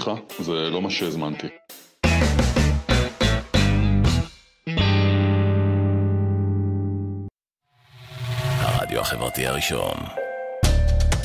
[0.00, 1.46] סליחה, זה לא מה שהזמנתי.
[8.58, 9.94] הרדיו החברתי הראשון.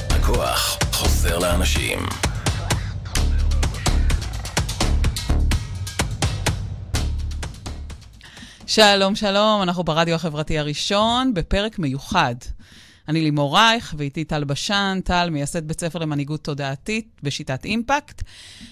[0.09, 2.00] הכוח חוזר לאנשים.
[8.68, 12.36] שלום, שלום, אנחנו ברדיו החברתי הראשון, בפרק מיוחד.
[13.08, 18.23] אני לימור רייך, ואיתי טל בשן, טל מייסד בית ספר למנהיגות תודעתית בשיטת אימפקט,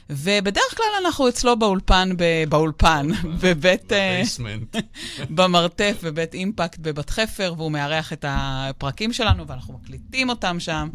[0.10, 3.08] ובדרך כלל אנחנו אצלו באולפן, ב- באולפן,
[3.42, 3.94] בבית...
[3.94, 4.76] אה, בבייסמנט.
[5.36, 10.90] במרתף בבית אימפקט בבת חפר, והוא מארח את הפרקים שלנו, ואנחנו מקליטים אותם שם.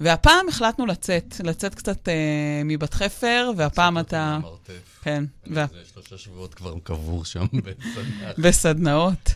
[0.00, 4.38] והפעם החלטנו לצאת, לצאת קצת אה, מבת חפר, והפעם אתה...
[4.42, 4.98] מרתף.
[5.02, 5.66] כן, וה...
[5.72, 7.46] זה שלושה שבועות כבר קבור שם.
[8.42, 9.34] בסדנאות.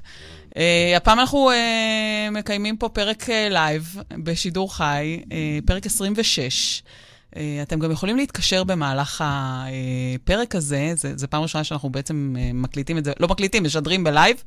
[0.54, 0.60] אה,
[0.96, 5.32] הפעם אנחנו אה, מקיימים פה פרק לייב אה, בשידור חי, אה,
[5.66, 6.82] פרק 26.
[7.30, 12.54] Uh, אתם גם יכולים להתקשר במהלך הפרק הזה, זה, זה פעם ראשונה שאנחנו בעצם uh,
[12.54, 14.42] מקליטים את זה, לא מקליטים, משדרים בלייב.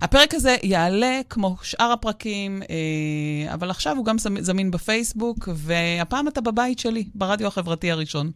[0.00, 6.40] הפרק הזה יעלה כמו שאר הפרקים, uh, אבל עכשיו הוא גם זמין בפייסבוק, והפעם אתה
[6.40, 8.30] בבית שלי, ברדיו החברתי הראשון.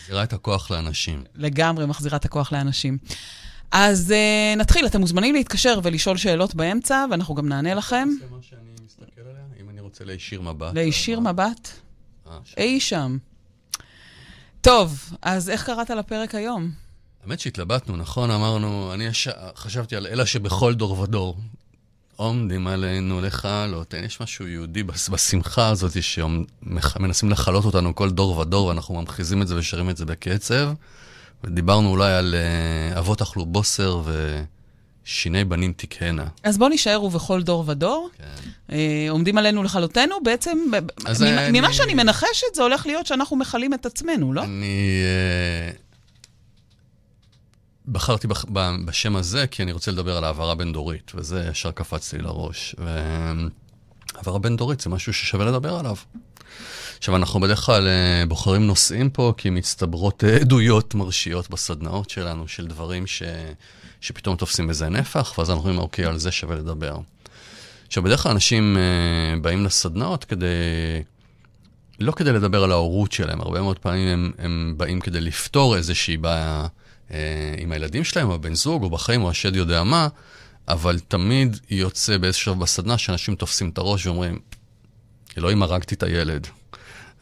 [0.00, 1.24] מחזירה את הכוח לאנשים.
[1.34, 2.98] לגמרי מחזירה את הכוח לאנשים.
[3.76, 8.08] אז uh, נתחיל, אתם מוזמנים להתקשר ולשאול שאלות באמצע, ואנחנו גם נענה לכם.
[8.20, 9.42] זה מה שאני מסתכל עליה?
[9.60, 10.74] אם אני רוצה להישיר מבט.
[10.74, 11.20] להישיר?
[11.20, 11.68] מבט?
[12.26, 12.38] אה.
[12.56, 13.18] אי שם.
[14.60, 16.70] טוב, אז איך קראת לפרק היום?
[17.24, 18.30] האמת שהתלבטנו, נכון?
[18.30, 19.28] אמרנו, אני יש...
[19.56, 21.36] חשבתי על אלא שבכל דור ודור
[22.16, 23.94] עומדים עלינו לכלות.
[23.94, 29.56] יש משהו יהודי בשמחה הזאת שמנסים לכלות אותנו כל דור ודור, ואנחנו ממחיזים את זה
[29.56, 30.72] ושרים את זה בקצב.
[31.44, 34.02] ודיברנו אולי על אה, אבות אכלו בוסר
[35.04, 36.26] ושיני בנים תקהנה.
[36.42, 38.08] אז בואו נישאר ובכל דור ודור.
[38.18, 38.24] כן.
[38.72, 40.78] אה, עומדים עלינו לכלותנו, בעצם, ממה-
[41.46, 44.42] אני- ממה שאני מנחשת, זה הולך להיות שאנחנו מכלים את עצמנו, לא?
[44.44, 45.70] אני אה,
[47.88, 52.12] בחרתי בח- ב- בשם הזה כי אני רוצה לדבר על העברה בין-דורית, וזה ישר קפץ
[52.12, 52.74] לי לראש.
[52.78, 55.96] והעברה בין-דורית זה משהו ששווה לדבר עליו.
[57.04, 62.48] עכשיו, אנחנו בדרך כלל אה, בוחרים נושאים פה, כי מצטברות אה, עדויות מרשיות בסדנאות שלנו,
[62.48, 63.22] של דברים ש...
[64.00, 66.96] שפתאום תופסים בזה נפח, ואז אנחנו אומרים, אוקיי, על זה שווה לדבר.
[67.86, 70.46] עכשיו, בדרך כלל אנשים אה, באים לסדנאות כדי...
[72.00, 76.16] לא כדי לדבר על ההורות שלהם, הרבה מאוד פעמים הם, הם באים כדי לפתור איזושהי
[76.16, 76.66] בעיה
[77.10, 80.08] אה, עם הילדים שלהם, או בן זוג, או בחיים, או השד יודע מה,
[80.68, 84.38] אבל תמיד יוצא באיזשהו בסדנה שאנשים תופסים את הראש ואומרים,
[85.38, 86.46] אלוהים הרגתי את הילד.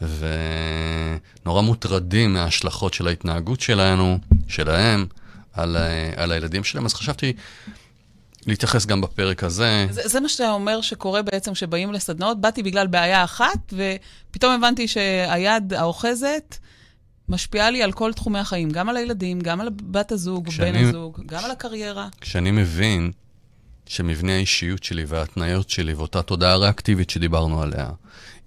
[0.01, 5.05] ונורא מוטרדים מההשלכות של ההתנהגות שלנו, שלהם,
[5.53, 5.81] על, ה-
[6.23, 7.33] על הילדים שלהם, אז חשבתי
[8.47, 9.87] להתייחס גם בפרק הזה.
[9.89, 12.41] זה, זה מה שאתה אומר שקורה בעצם כשבאים לסדנאות.
[12.41, 16.57] באתי בגלל בעיה אחת, ופתאום הבנתי שהיד האוחזת
[17.29, 20.87] משפיעה לי על כל תחומי החיים, גם על הילדים, גם על בת הזוג, כשאני- בן
[20.87, 22.07] הזוג, גם על הקריירה.
[22.21, 23.11] כשאני מבין
[23.85, 27.89] שמבנה האישיות שלי וההתניות שלי ואותה תודעה ריאקטיבית שדיברנו עליה,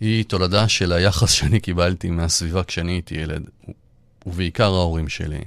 [0.01, 3.43] היא תולדה של היחס שאני קיבלתי מהסביבה כשאני הייתי ילד,
[4.27, 5.41] ובעיקר ההורים שלי.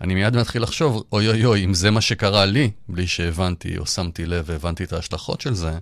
[0.00, 3.86] אני מיד מתחיל לחשוב, אוי אוי אוי, אם זה מה שקרה לי, בלי שהבנתי או
[3.86, 5.72] שמתי לב והבנתי את ההשלכות של זה,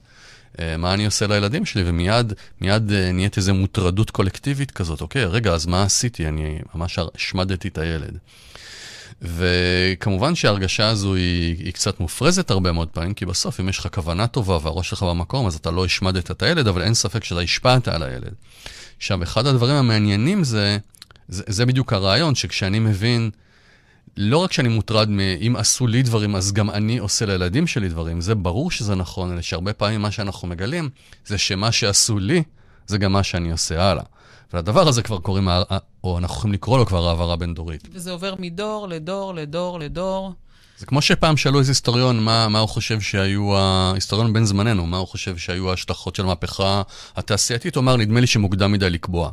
[0.59, 1.83] אה, מה אני עושה לילדים שלי?
[1.87, 6.29] ומיד מיד אה, נהיית איזו מוטרדות קולקטיבית כזאת, אוקיי, רגע, אז מה עשיתי?
[6.29, 8.19] אני ממש השמדתי את הילד.
[9.23, 13.89] וכמובן שההרגשה הזו היא, היא קצת מופרזת הרבה מאוד פעמים, כי בסוף, אם יש לך
[13.95, 17.41] כוונה טובה והראש שלך במקום, אז אתה לא השמדת את הילד, אבל אין ספק שאתה
[17.41, 18.35] השפעת על הילד.
[18.97, 20.79] עכשיו, אחד הדברים המעניינים זה,
[21.29, 23.31] זה, זה בדיוק הרעיון, שכשאני מבין,
[24.17, 28.21] לא רק שאני מוטרד מאם עשו לי דברים, אז גם אני עושה לילדים שלי דברים,
[28.21, 30.89] זה ברור שזה נכון, אלא שהרבה פעמים מה שאנחנו מגלים,
[31.27, 32.43] זה שמה שעשו לי,
[32.87, 34.05] זה גם מה שאני עושה הלאה.
[34.53, 37.89] ולדבר הזה כבר קוראים, ה- ה- או אנחנו יכולים לקרוא לו כבר העברה בין-דורית.
[37.93, 40.33] וזה עובר מדור לדור לדור לדור.
[40.79, 43.53] זה כמו שפעם שאלו איזה היסטוריון, מה, מה הוא חושב שהיו,
[43.95, 46.83] היסטוריון בן זמננו, מה הוא חושב שהיו ההשלכות של המהפכה
[47.17, 49.31] התעשייתית, הוא אמר, נדמה לי שמוקדם מדי לקבוע.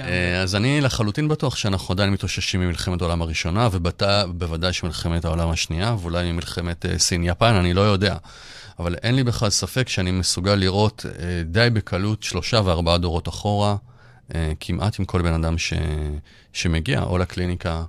[0.00, 5.96] אה, אז אני לחלוטין בטוח שאנחנו עדיין מתאוששים ממלחמת העולם הראשונה, ובוודאי שמלחמת העולם השנייה,
[6.00, 8.16] ואולי ממלחמת אה, סין-יפן, אני לא יודע.
[8.78, 13.70] אבל אין לי בכלל ספק שאני מסוגל לראות אה, די בקלות שלושה וארבעה דורות אחורה,
[13.70, 13.76] אה,
[14.60, 15.72] כמעט עם כל בן אדם ש...
[16.52, 17.84] שמגיע, או לקליניקה,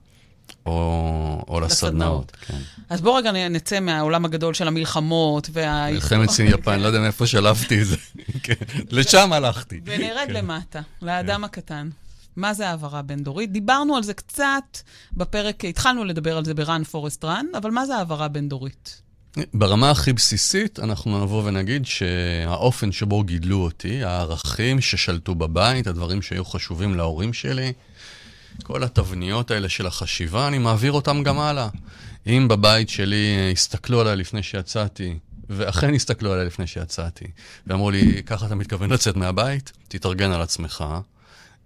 [0.66, 2.31] או, או לסדנאות.
[2.31, 2.57] כן.
[2.89, 5.92] אז בואו רגע נצא מהעולם הגדול של המלחמות וה...
[5.92, 7.95] מלחמת סין-יפן, לא יודע מאיפה שלפתי את זה.
[8.44, 8.54] כן,
[8.92, 9.81] לשם הלכתי.
[9.86, 10.34] ונרד כן.
[10.34, 11.89] למטה, לאדם הקטן.
[12.36, 13.51] מה זה העברה בין-דורית?
[13.51, 14.78] דיברנו על זה קצת
[15.13, 19.01] בפרק, התחלנו לדבר על זה ב-run forest run, אבל מה זה העברה בין-דורית?
[19.53, 26.45] ברמה הכי בסיסית, אנחנו נבוא ונגיד שהאופן שבו גידלו אותי, הערכים ששלטו בבית, הדברים שהיו
[26.45, 27.74] חשובים להורים שלי,
[28.63, 31.68] כל התבניות האלה של החשיבה, אני מעביר אותם גם הלאה.
[32.27, 35.18] אם בבית שלי הסתכלו עליי לפני שיצאתי,
[35.50, 37.25] ואכן הסתכלו עליי לפני שיצאתי,
[37.68, 39.71] ואמרו לי, ככה אתה מתכוון לצאת מהבית?
[39.88, 40.85] תתארגן על עצמך.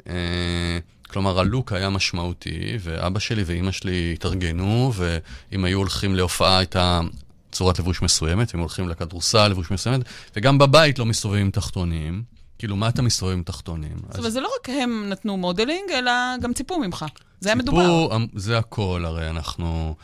[0.07, 7.01] אה, כלומר, הלוק היה משמעותי, ואבא שלי ואימא שלי התארגנו, ואם היו הולכים להופעה הייתה
[7.51, 10.01] צורת לבוש מסוימת, אם הולכים לכדורסל, לבוש מסוימת,
[10.35, 12.23] וגם בבית לא מסתובבים עם תחתונים.
[12.59, 13.97] כאילו, מה אתה מסתובב עם תחתונים?
[14.07, 16.11] זאת אומרת, זה לא רק הם נתנו modeling, אלא
[16.41, 17.05] גם ציפו ממך.
[17.39, 18.15] זה היה מדובר.
[18.15, 19.95] אמ, זה הכל, הרי אנחנו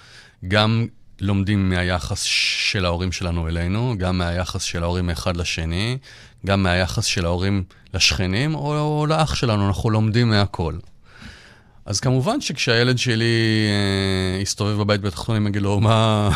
[0.47, 0.87] גם
[1.21, 5.97] לומדים מהיחס של ההורים שלנו אלינו, גם מהיחס של ההורים מאחד לשני,
[6.45, 10.73] גם מהיחס של ההורים לשכנים, או, או לאח שלנו, אנחנו לומדים מהכל.
[11.85, 16.29] אז כמובן שכשהילד שלי אה, יסתובב בבית בתחתונים, יגיד לו, מה,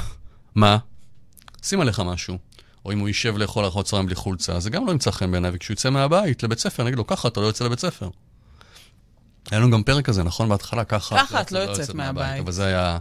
[0.55, 0.77] מה?
[1.63, 2.37] שים עליך משהו.
[2.85, 5.51] או אם הוא יישב לאכול ארוחות צהריים בלי חולצה, זה גם לא ימצא חן בעיניי,
[5.53, 8.09] וכשהוא יצא מהבית לבית ספר, נגיד לו, ככה אתה לא יוצא לבית ספר.
[9.51, 10.49] היה לנו גם פרק כזה, נכון?
[10.49, 11.17] בהתחלה, ככה...
[11.17, 12.39] ככה את לא יוצאת מהבית.
[12.39, 12.97] אבל זה היה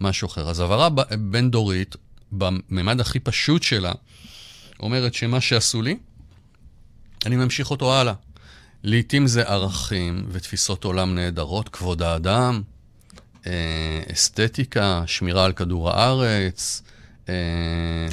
[0.00, 0.50] משהו אחר.
[0.50, 0.88] אז העברה
[1.18, 1.96] בין-דורית,
[2.32, 3.92] בממד הכי פשוט שלה,
[4.80, 5.98] אומרת שמה שעשו לי,
[7.26, 8.14] אני ממשיך אותו הלאה.
[8.82, 12.62] לעתים זה ערכים ותפיסות עולם נהדרות, כבוד האדם,
[13.46, 16.82] אה, אסתטיקה, שמירה על כדור הארץ,
[17.24, 17.32] טל,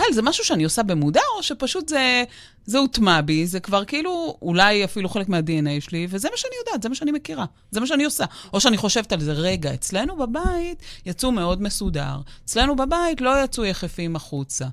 [0.10, 2.24] אה, זה משהו שאני עושה במודע, או שפשוט זה,
[2.66, 6.84] זה הוטמע בי, זה כבר כאילו אולי אפילו חלק מה-DNA שלי, וזה מה שאני יודעת,
[6.84, 8.26] זה מה שאני מכירה, זה מה שאני עושה.
[8.54, 12.16] או שאני חושבת על זה, רגע, אצלנו בבית יצאו מאוד מסודר,
[12.46, 14.66] אצלנו בבית לא יצאו יחפים החוצה.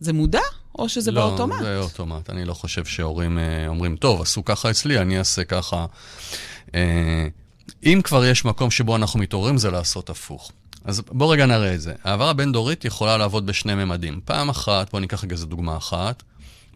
[0.00, 0.40] זה מודע,
[0.78, 1.60] או שזה לא, באוטומט?
[1.60, 2.30] לא, זה אוטומט.
[2.30, 5.86] אני לא חושב שהורים אה, אומרים, טוב, עשו ככה אצלי, אני אעשה ככה.
[6.74, 7.26] אה,
[7.84, 10.52] אם כבר יש מקום שבו אנחנו מתעוררים, זה לעשות הפוך.
[10.84, 11.94] אז בואו רגע נראה את זה.
[12.04, 14.20] העברה בין-דורית יכולה לעבוד בשני ממדים.
[14.24, 16.22] פעם אחת, בואו ניקח רגע איזה דוגמה אחת,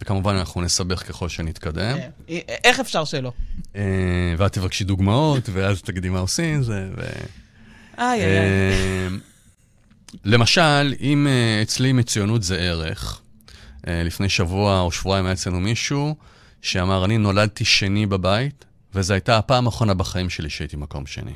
[0.00, 1.96] וכמובן אנחנו נסבך ככל שנתקדם.
[2.28, 3.32] אה, איך אפשר שלא?
[3.76, 3.82] אה,
[4.38, 7.02] ואת תבקשי דוגמאות, ואז תגידי מה עושים זה, ו...
[7.98, 8.38] איי, איי, איי.
[8.38, 9.08] אה,
[10.24, 11.26] למשל, אם
[11.62, 13.20] אצלי מצוינות זה ערך,
[13.86, 16.16] לפני שבוע או שבועיים היה אצלנו מישהו
[16.62, 18.64] שאמר, אני נולדתי שני בבית,
[18.94, 21.32] וזו הייתה הפעם האחרונה בחיים שלי שהייתי מקום שני.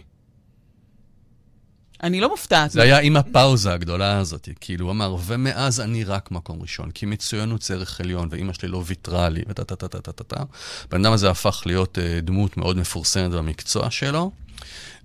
[2.03, 2.71] אני לא מופתעת.
[2.71, 7.07] זה היה עם הפאוזה הגדולה הזאת, כאילו, הוא אמר, ומאז אני רק מקום ראשון, כי
[7.07, 10.25] מצוינות זה ערך עליון, ואימא שלי לא ויתרה לי, וטה טה טה טה טה טה
[10.25, 10.43] טה.
[10.85, 14.31] הבן אדם הזה הפך להיות uh, דמות מאוד מפורסמת במקצוע שלו,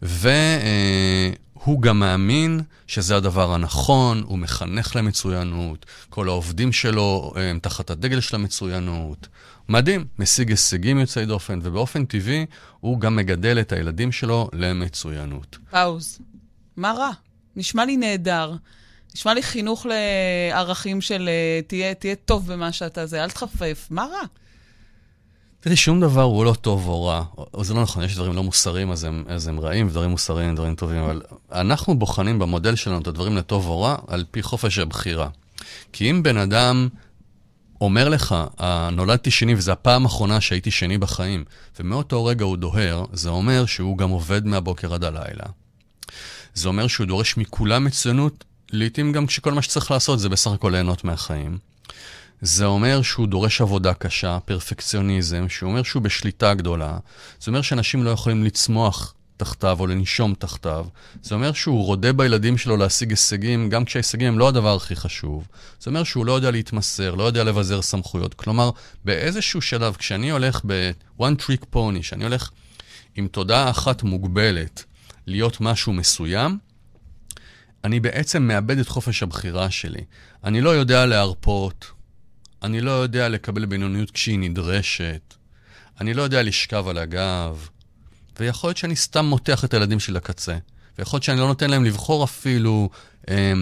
[0.02, 7.90] והוא uh, גם מאמין שזה הדבר הנכון, הוא מחנך למצוינות, כל העובדים שלו הם תחת
[7.90, 9.28] הדגל של המצוינות.
[9.70, 12.46] מדהים, משיג הישגים יוצאי דופן, ובאופן טבעי
[12.80, 15.58] הוא גם מגדל את הילדים שלו למצוינות.
[15.72, 16.20] פאוז.
[16.78, 17.10] מה רע?
[17.56, 18.56] נשמע לי נהדר.
[19.16, 23.88] נשמע לי חינוך לערכים של אה, תהיה, תהיה טוב במה שאתה זה, אל תחפף.
[23.90, 24.22] מה רע?
[25.60, 27.24] תראי, שום דבר הוא לא טוב או רע.
[27.54, 30.50] או זה לא נכון, יש דברים לא מוסריים, אז הם, אז הם רעים, ודברים מוסריים
[30.50, 31.22] הם דברים טובים, אבל
[31.52, 35.30] אנחנו בוחנים במודל שלנו את הדברים לטוב או רע על פי חופש הבחירה.
[35.94, 36.88] כי אם בן אדם
[37.82, 38.36] אומר לך,
[38.92, 41.44] נולדתי שני וזו הפעם האחרונה שהייתי שני בחיים,
[41.80, 45.46] ומאותו רגע הוא דוהר, זה אומר שהוא גם עובד מהבוקר עד הלילה.
[46.54, 50.70] זה אומר שהוא דורש מכולם מצוינות, לעתים גם כשכל מה שצריך לעשות זה בסך הכל
[50.70, 51.58] ליהנות מהחיים.
[52.42, 56.98] זה אומר שהוא דורש עבודה קשה, פרפקציוניזם, שהוא אומר שהוא בשליטה גדולה.
[57.42, 60.86] זה אומר שאנשים לא יכולים לצמוח תחתיו או לנשום תחתיו.
[61.24, 65.48] זה אומר שהוא רודה בילדים שלו להשיג הישגים, גם כשההישגים הם לא הדבר הכי חשוב.
[65.80, 68.34] זה אומר שהוא לא יודע להתמסר, לא יודע לבזר סמכויות.
[68.34, 68.70] כלומר,
[69.06, 72.50] באיזשהו שלב, כשאני הולך ב-one trick pony, כשאני הולך
[73.16, 74.84] עם תודעה אחת מוגבלת,
[75.28, 76.58] להיות משהו מסוים,
[77.84, 80.04] אני בעצם מאבד את חופש הבחירה שלי.
[80.44, 81.92] אני לא יודע להרפות,
[82.64, 85.34] אני לא יודע לקבל בינוניות כשהיא נדרשת,
[86.02, 87.68] אני לא יודע לשכב על הגב,
[88.40, 90.58] ויכול להיות שאני סתם מותח את הילדים שלי לקצה,
[90.98, 92.90] ויכול להיות שאני לא נותן להם לבחור אפילו
[93.30, 93.54] אה,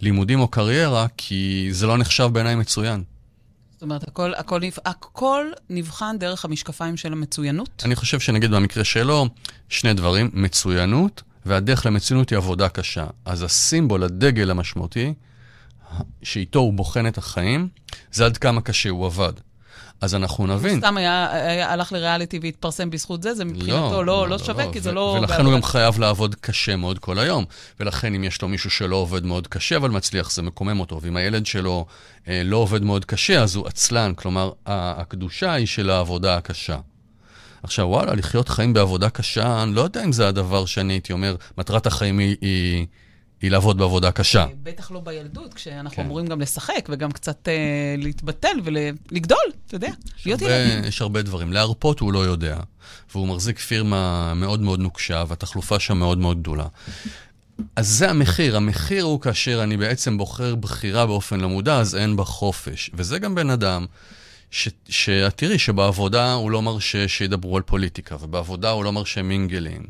[0.00, 3.02] לימודים או קריירה, כי זה לא נחשב בעיניי מצוין.
[3.80, 7.82] זאת אומרת, הכל, הכל, הכל נבחן דרך המשקפיים של המצוינות?
[7.84, 9.26] אני חושב שנגיד במקרה שלו,
[9.68, 13.06] שני דברים, מצוינות, והדרך למצוינות היא עבודה קשה.
[13.24, 15.14] אז הסימבול, הדגל המשמעותי,
[16.22, 17.68] שאיתו הוא בוחן את החיים,
[18.12, 19.32] זה עד כמה קשה הוא עבד.
[20.00, 20.70] אז אנחנו נבין.
[20.70, 24.38] הוא סתם היה, היה, הלך לריאליטי והתפרסם בזכות זה, זה מבחינתו לא, לא, לא, לא
[24.38, 25.18] שווה, לא, כי זה לא...
[25.20, 27.44] ולכן הוא גם חייב לעבוד קשה מאוד כל היום.
[27.80, 31.00] ולכן אם יש לו מישהו שלא עובד מאוד קשה, אבל מצליח, זה מקומם אותו.
[31.02, 31.86] ואם הילד שלו
[32.28, 34.12] אה, לא עובד מאוד קשה, אז הוא עצלן.
[34.16, 36.76] כלומר, הקדושה היא של העבודה הקשה.
[37.62, 41.36] עכשיו, וואלה, לחיות חיים בעבודה קשה, אני לא יודע אם זה הדבר שאני הייתי אומר,
[41.58, 42.86] מטרת החיים היא, היא,
[43.42, 44.46] היא לעבוד בעבודה קשה.
[44.62, 46.02] בטח לא בילדות, כשאנחנו כן.
[46.04, 47.54] אמורים גם לשחק וגם קצת אה,
[47.98, 49.90] להתבטל ולגדול, אתה יודע,
[50.26, 50.84] להיות הרבה- ילדים.
[50.84, 51.52] יש הרבה דברים.
[51.52, 52.56] להרפות הוא לא יודע,
[53.12, 56.66] והוא מחזיק פירמה מאוד מאוד נוקשה, והתחלופה שם מאוד מאוד גדולה.
[57.76, 58.56] אז זה המחיר.
[58.56, 62.90] המחיר הוא כאשר אני בעצם בוחר בחירה באופן לא מודע, אז אין בה חופש.
[62.94, 63.86] וזה גם בן אדם
[64.50, 69.82] שאת תראי שבעבודה הוא לא מרשה שידברו על פוליטיקה, ובעבודה הוא לא מרשה מינגלים.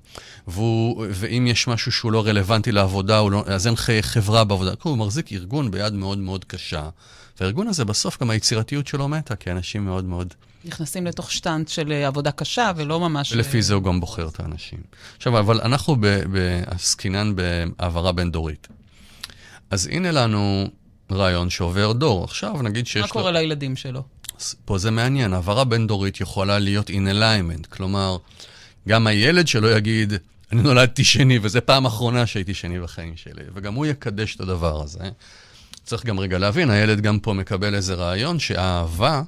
[0.46, 4.72] והוא, ואם יש משהו שהוא לא רלוונטי לעבודה, לא, אז אין חיי חברה בעבודה.
[4.82, 6.88] הוא מחזיק ארגון ביד מאוד מאוד קשה.
[7.40, 10.34] והארגון הזה, בסוף גם היצירתיות שלו מתה, כי אנשים מאוד מאוד...
[10.64, 13.32] נכנסים לתוך שטנץ של אה, עבודה קשה ולא ממש...
[13.32, 14.78] ולפי אה, זה הוא גם בוחר את האנשים.
[15.16, 15.96] עכשיו, אבל אנחנו
[16.66, 18.68] עסקינן בהעברה בין-דורית.
[19.70, 20.70] אז הנה לנו
[21.12, 22.24] רעיון שעובר דור.
[22.24, 23.12] עכשיו נגיד שיש מה לו...
[23.12, 24.02] קורה לילדים שלו?
[24.64, 28.16] פה זה מעניין, העברה בין-דורית יכולה להיות in alignment, כלומר,
[28.88, 30.12] גם הילד שלו יגיד,
[30.52, 34.82] אני נולדתי שני, וזו פעם אחרונה שהייתי שני בחיים שלי, וגם הוא יקדש את הדבר
[34.82, 35.10] הזה.
[35.84, 39.22] צריך גם רגע להבין, הילד גם פה מקבל איזה רעיון שהאהבה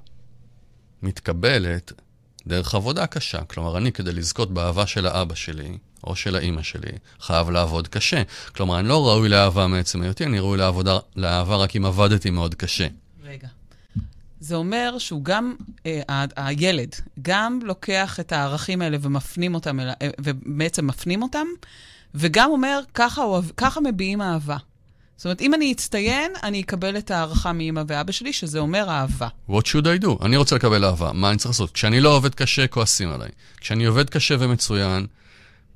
[1.02, 1.92] מתקבלת
[2.46, 3.44] דרך עבודה קשה.
[3.44, 8.22] כלומר, אני כדי לזכות באהבה של האבא שלי, או של האימא שלי, חייב לעבוד קשה.
[8.56, 12.54] כלומר, אני לא ראוי לאהבה מעצם היותי, אני ראוי לעבודה, לאהבה רק אם עבדתי מאוד
[12.54, 12.86] קשה.
[14.42, 15.54] זה אומר שהוא גם,
[15.86, 16.02] אה,
[16.36, 21.46] הילד, גם לוקח את הערכים האלה ומפנים אותם, אל- אה, ובעצם מפנים אותם,
[22.14, 24.56] וגם אומר, ככה, אוהב, ככה מביעים אהבה.
[25.16, 29.28] זאת אומרת, אם אני אצטיין, אני אקבל את ההערכה מאמא ואבא שלי, שזה אומר אהבה.
[29.50, 30.24] What should I do?
[30.24, 31.70] אני רוצה לקבל אהבה, מה אני צריך לעשות?
[31.70, 33.28] כשאני לא עובד קשה, כועסים עליי.
[33.56, 35.06] כשאני עובד קשה ומצוין,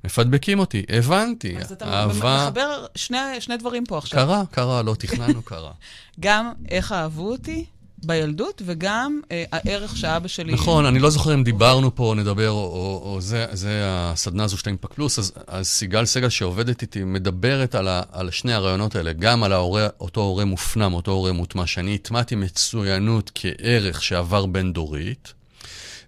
[0.04, 0.82] מפדבקים אותי.
[0.88, 2.44] הבנתי, אז אתה אהבה...
[2.46, 4.26] מחבר שני, שני דברים פה עכשיו.
[4.26, 5.72] קרה, קרה, לא תכננו, קרה.
[6.20, 7.64] גם איך אהבו אותי
[8.04, 10.52] בילדות, וגם אה, הערך שאבא שלי...
[10.52, 14.62] נכון, אני לא זוכר אם דיברנו פה, נדבר, או, או, זה, זה הסדנה הזו של
[14.66, 19.12] האימפקט פלוס, אז, אז סיגל סגל שעובדת איתי מדברת על, ה, על שני הרעיונות האלה,
[19.12, 24.72] גם על ההורה, אותו הורה מופנם, אותו הורה מוטמע, שאני הטמעתי מצוינות כערך שעבר בין
[24.72, 25.32] דורית,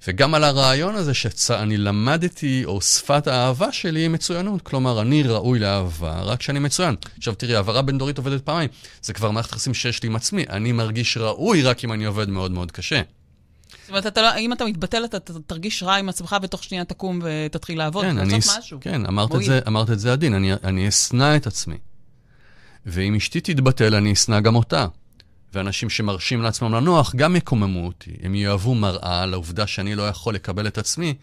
[0.09, 4.63] וגם על הרעיון הזה שאני למדתי, או שפת האהבה שלי היא מצוינות.
[4.63, 6.95] כלומר, אני ראוי לאהבה רק כשאני מצוין.
[7.19, 8.71] עכשיו תראי, העברה בין דורית עובדת פעמיים.
[9.03, 10.45] זה כבר מערכת יחסים שיש לי עם עצמי.
[10.51, 13.01] אני מרגיש ראוי רק אם אני עובד מאוד מאוד קשה.
[13.71, 17.21] זאת אומרת, אתה לא, אם אתה מתבטל, אתה תרגיש רע עם עצמך, ותוך שנייה תקום
[17.23, 18.79] ותתחיל לעבוד, כן, אני, משהו.
[18.81, 19.45] כן, אמרת את.
[19.45, 21.77] זה, אמרת את זה עדין, אני, אני אשנא את עצמי.
[22.87, 24.87] ואם אשתי תתבטל, אני אשנא גם אותה.
[25.55, 28.11] ואנשים שמרשים לעצמם לנוח גם יקוממו אותי.
[28.23, 31.15] הם יאהבו מראה על העובדה שאני לא יכול לקבל את עצמי,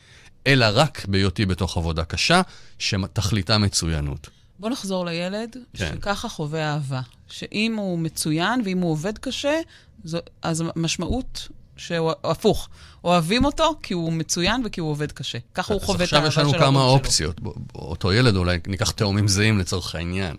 [0.48, 2.42] אלא רק בהיותי בתוך עבודה קשה,
[2.80, 4.30] שתכליתה מצוינות.
[4.60, 5.92] בוא נחזור לילד, כן.
[5.96, 7.02] שככה חווה אהבה.
[7.28, 9.60] שאם הוא מצוין ואם הוא עובד קשה,
[10.04, 12.70] זו, אז המשמעות שהוא הפוך.
[13.04, 15.38] אוהבים אותו כי הוא מצוין וכי הוא עובד קשה.
[15.54, 16.90] ככה הוא חווה את האהבה אז של עכשיו ההורים יש לנו כמה שלו.
[16.90, 17.40] אופציות.
[17.40, 20.36] בוא- אותו ילד, אולי ניקח תאומים זהים לצורך העניין.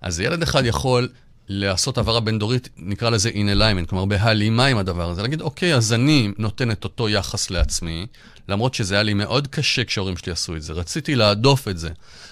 [0.00, 1.08] אז ילד אחד יכול
[1.48, 5.22] לעשות העברה בין-דורית, נקרא לזה in alignment, כלומר בהלימה עם הדבר הזה.
[5.22, 8.06] להגיד, אוקיי, אז אני נותן את אותו יחס לעצמי,
[8.48, 10.72] למרות שזה היה לי מאוד קשה כשההורים שלי עשו את זה.
[10.72, 11.90] רציתי להדוף את זה,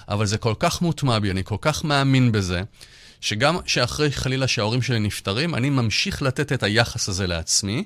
[0.08, 2.62] אבל זה כל כך מוטמע בי, אני כל כך מאמין בזה,
[3.20, 7.84] שגם שאחרי חלילה שההורים שלי נפטרים, אני ממשיך לתת את היחס הזה לעצמי.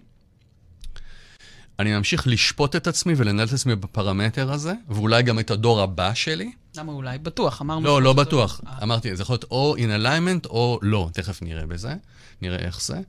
[1.79, 6.15] אני ממשיך לשפוט את עצמי ולנהל את עצמי בפרמטר הזה, ואולי גם את הדור הבא
[6.15, 6.53] שלי.
[6.79, 7.19] למה אולי?
[7.19, 7.85] בטוח, אמרנו...
[7.87, 8.61] לא, לא שזה- בטוח.
[8.67, 11.95] אה, אמרתי, זה יכול להיות או in alignment או לא, תכף נראה בזה,
[12.43, 13.01] נראה איך זה.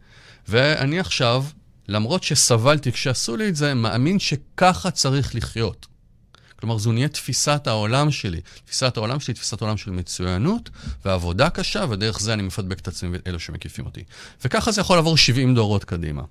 [0.47, 1.45] ואני עכשיו,
[1.88, 5.88] למרות שסבלתי כשעשו לי את זה, מאמין שככה צריך לחיות.
[6.59, 8.41] כלומר, זו נהיה תפיסת העולם שלי.
[8.65, 10.69] תפיסת העולם שלי היא תפיסת עולם של מצוינות
[11.05, 14.03] ועבודה קשה, ודרך זה אני מפדבק את עצמי ואת אלו שמקיפים אותי.
[14.45, 16.21] וככה זה יכול לעבור 70 דורות קדימה.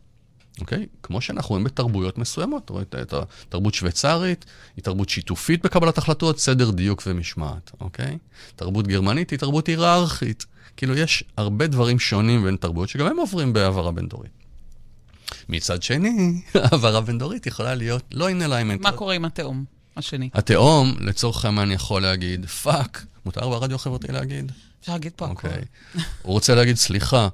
[0.61, 0.87] אוקיי?
[1.03, 2.65] כמו שאנחנו רואים בתרבויות מסוימות.
[2.65, 3.15] אתה רואה את-
[3.49, 4.45] התרבות שוויצרית,
[4.77, 8.19] היא תרבות שיתופית בקבלת החלטות, סדר, דיוק ומשמעת, אוקיי?
[8.57, 10.47] תרבות גרמנית היא תרבות היררכית.
[10.77, 14.31] כאילו, יש הרבה דברים שונים בין תרבויות שגם הם עוברים בהעברה בין-דורית.
[15.49, 18.83] מצד שני, העברה בין-דורית יכולה להיות לא in alignment.
[18.83, 19.65] מה קורה עם התאום
[19.97, 20.31] השני?
[20.35, 24.53] התאום, לצורך העניין, יכול להגיד, פאק, מותר ברדיו החברתי להגיד?
[24.81, 25.50] אפשר להגיד פה הכול.
[25.50, 25.65] אוקיי.
[26.23, 27.29] הוא רוצה להגיד, סליחה,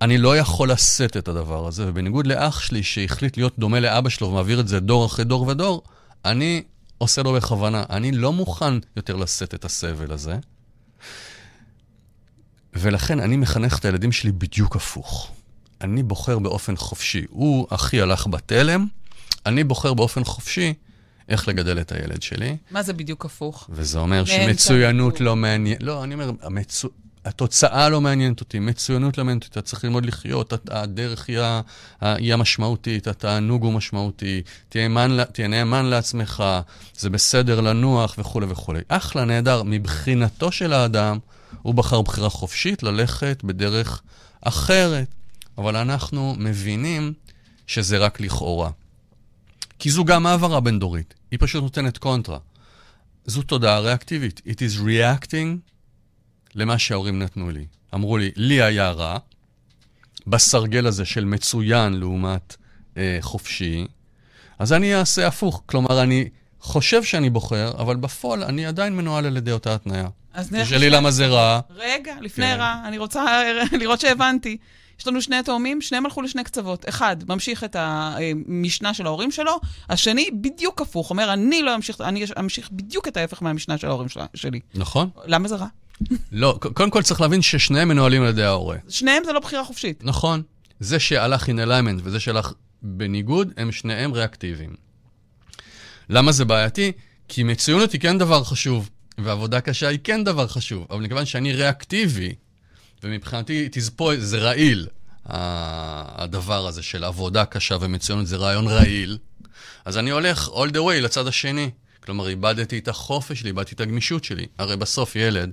[0.00, 4.28] אני לא יכול לשאת את הדבר הזה, ובניגוד לאח שלי שהחליט להיות דומה לאבא שלו
[4.28, 5.82] ומעביר את זה דור אחרי דור ודור,
[6.24, 6.62] אני
[6.98, 7.84] עושה לו בכוונה.
[7.90, 10.36] אני לא מוכן יותר לשאת את הסבל הזה,
[12.74, 15.32] ולכן אני מחנך את הילדים שלי בדיוק הפוך.
[15.80, 17.24] אני בוחר באופן חופשי.
[17.30, 18.86] הוא, אחי, הלך בתלם,
[19.46, 20.74] אני בוחר באופן חופשי
[21.28, 22.56] איך לגדל את הילד שלי.
[22.70, 23.66] מה זה בדיוק הפוך?
[23.72, 25.20] וזה אומר שמצוינות.
[25.20, 25.76] לא מעניין...
[25.80, 26.88] לא, אני אומר, המצו...
[27.24, 31.38] התוצאה לא מעניינת אותי, מצוינות לא מעניינת אותי, אתה צריך ללמוד לחיות, הדרך היא,
[32.00, 35.24] היא המשמעותית, התענוג הוא משמעותי, תהיה, מן...
[35.32, 36.44] תהיה נאמן לעצמך,
[36.98, 38.80] זה בסדר לנוח וכולי וכולי.
[38.88, 39.62] אחלה, נהדר.
[39.62, 41.18] מבחינתו של האדם,
[41.62, 44.02] הוא בחר בחירה חופשית ללכת בדרך
[44.40, 45.14] אחרת,
[45.58, 47.12] אבל אנחנו מבינים
[47.66, 48.70] שזה רק לכאורה.
[49.78, 52.38] כי זו גם העברה בין-דורית, היא פשוט נותנת קונטרה.
[53.26, 54.40] זו תודעה ריאקטיבית.
[54.46, 55.77] It is reacting
[56.58, 57.66] למה שההורים נתנו לי.
[57.94, 59.18] אמרו לי, לי היה רע,
[60.26, 62.56] בסרגל הזה של מצוין לעומת
[62.96, 63.86] אה, חופשי,
[64.58, 65.62] אז אני אעשה הפוך.
[65.66, 66.28] כלומר, אני
[66.60, 70.08] חושב שאני בוחר, אבל בפועל אני עדיין מנוהל על ידי אותה התניה.
[70.34, 71.60] אז נלך תשאלי לשני- למה זה רע.
[71.76, 72.56] רגע, לפני כן.
[72.60, 73.24] רע, אני רוצה
[73.80, 74.56] לראות שהבנתי.
[75.00, 76.88] יש לנו שני תאומים, שניהם הלכו לשני קצוות.
[76.88, 81.10] אחד, ממשיך את המשנה של ההורים שלו, השני, בדיוק הפוך.
[81.10, 84.60] אומר, אני לא אמשיך, אני אמשיך בדיוק את ההפך מהמשנה של ההורים שלה- שלי.
[84.74, 85.10] נכון?
[85.24, 85.66] למה זה רע?
[86.32, 88.76] לא, קודם כל צריך להבין ששניהם מנוהלים על ידי ההורה.
[88.88, 90.04] שניהם זה לא בחירה חופשית.
[90.04, 90.42] נכון.
[90.80, 92.52] זה שהלך in alignment וזה שהלך
[92.82, 94.74] בניגוד, הם שניהם ריאקטיביים.
[96.10, 96.92] למה זה בעייתי?
[97.28, 101.52] כי מצוינות היא כן דבר חשוב, ועבודה קשה היא כן דבר חשוב, אבל מכיוון שאני
[101.52, 102.34] ריאקטיבי,
[103.02, 104.86] ומבחינתי תזפו, זה רעיל,
[105.26, 109.18] הדבר הזה של עבודה קשה ומצוינות זה רעיון רעיל,
[109.84, 111.70] אז אני הולך all the way לצד השני.
[112.00, 114.46] כלומר, איבדתי את החופש שלי, איבדתי את הגמישות שלי.
[114.58, 115.52] הרי בסוף ילד,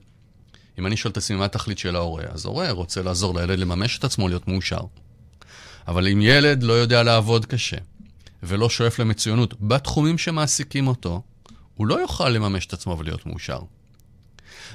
[0.79, 3.97] אם אני שואל את עצמי מה התכלית של ההורה, אז ההורה רוצה לעזור לילד לממש
[3.97, 4.81] את עצמו, להיות מאושר.
[5.87, 7.77] אבל אם ילד לא יודע לעבוד קשה,
[8.43, 11.21] ולא שואף למצוינות בתחומים שמעסיקים אותו,
[11.75, 13.59] הוא לא יוכל לממש את עצמו ולהיות מאושר.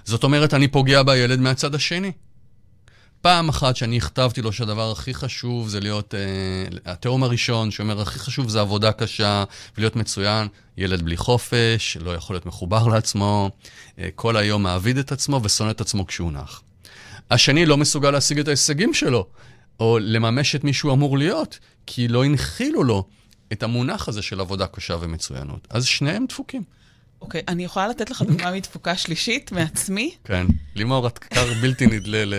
[0.04, 2.12] זאת אומרת, אני פוגע בילד מהצד השני.
[3.22, 8.18] פעם אחת שאני הכתבתי לו שהדבר הכי חשוב זה להיות, אה, התאום הראשון שאומר הכי
[8.18, 9.44] חשוב זה עבודה קשה
[9.76, 13.50] ולהיות מצוין, ילד בלי חופש, לא יכול להיות מחובר לעצמו,
[13.98, 16.62] אה, כל היום מעביד את עצמו ושונא את עצמו כשהוא נח.
[17.30, 19.26] השני לא מסוגל להשיג את ההישגים שלו,
[19.80, 23.04] או לממש את מי שהוא אמור להיות, כי לא הנחילו לו
[23.52, 25.66] את המונח הזה של עבודה קשה ומצוינות.
[25.70, 26.62] אז שניהם דפוקים.
[27.20, 30.14] אוקיי, אני יכולה לתת לך דוגמה מתפוקה שלישית מעצמי?
[30.24, 30.46] כן.
[30.74, 32.34] לימור, את כר בלתי נדלה ל...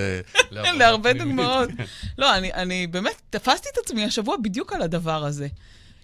[0.51, 1.13] להרבה.
[1.13, 1.69] דוגמאות.
[2.17, 5.47] לא, אני, אני באמת תפסתי את עצמי השבוע בדיוק על הדבר הזה.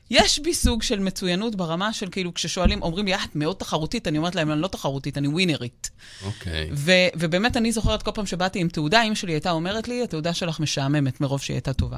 [0.10, 4.08] יש בי סוג של מצוינות ברמה של כאילו, כששואלים, אומרים לי, אה, את מאוד תחרותית,
[4.08, 5.90] אני אומרת להם, אני לא תחרותית, אני ווינרית.
[6.26, 6.70] אוקיי.
[6.74, 10.34] ו- ובאמת, אני זוכרת כל פעם שבאתי עם תעודה, אמא שלי הייתה אומרת לי, התעודה
[10.34, 11.98] שלך משעממת מרוב שהיא הייתה טובה.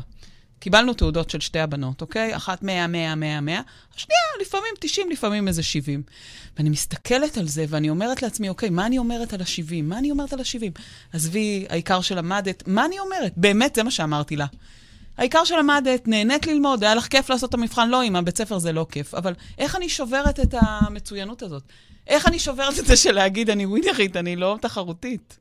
[0.60, 2.36] קיבלנו תעודות של שתי הבנות, אוקיי?
[2.36, 3.62] אחת 100, 100, 100, 100,
[3.96, 6.04] השנייה לפעמים 90, לפעמים איזה 70.
[6.58, 9.84] ואני מסתכלת על זה ואני אומרת לעצמי, אוקיי, מה אני אומרת על ה-70?
[9.84, 10.82] מה אני אומרת על ה-70?
[11.14, 13.34] עזבי, העיקר שלמדת, מה אני אומרת?
[13.38, 14.46] באמת, זה מה שאמרתי לה.
[15.18, 18.72] העיקר שלמדת, נהנית ללמוד, היה לך כיף לעשות את המבחן, לא, אמא, בית ספר זה
[18.72, 19.14] לא כיף.
[19.14, 21.64] אבל איך אני שוברת את המצוינות הזאת?
[22.08, 25.38] איך אני שוברת את זה של להגיד, אני ווינרית, אני לא תחרותית?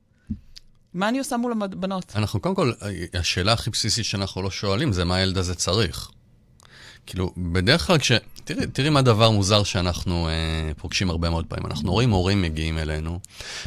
[0.99, 2.13] מה אני עושה מול הבנות?
[2.17, 2.73] אנחנו קודם כל,
[3.15, 6.11] השאלה הכי בסיסית שאנחנו לא שואלים זה מה הילד הזה צריך.
[7.07, 8.13] כאילו, בדרך כלל כש...
[8.45, 11.67] תראי, תראי מה דבר מוזר שאנחנו אה, פוגשים הרבה מאוד פעמים.
[11.67, 13.19] אנחנו רואים הורים מגיעים אלינו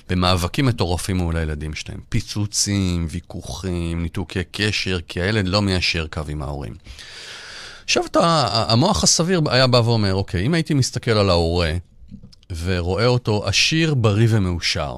[0.09, 1.99] במאבקים מטורפים מול הילדים שלהם.
[2.09, 6.73] פיצוצים, ויכוחים, ניתוקי קשר, כי הילד לא מיישר קו עם ההורים.
[7.83, 11.73] עכשיו, אתה, המוח הסביר היה בא ואומר, אוקיי, אם הייתי מסתכל על ההורה
[12.63, 14.97] ורואה אותו עשיר, בריא ומאושר,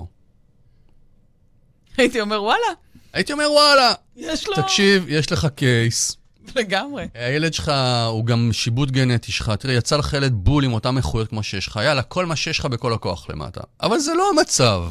[1.97, 2.67] הייתי אומר, וואלה,
[3.13, 4.56] הייתי אומר, וואלה, יש לו...
[4.56, 6.17] תקשיב, יש לך קייס.
[6.56, 7.08] לגמרי.
[7.13, 7.71] הילד שלך
[8.08, 9.51] הוא גם שיבוט גנטי שלך.
[9.60, 11.79] תראה, יצא לך ילד בול עם אותם איכויות כמו שיש לך.
[11.84, 13.62] יאללה, כל מה שיש לך בכל הכוח למטה.
[13.82, 14.84] אבל זה לא המצב.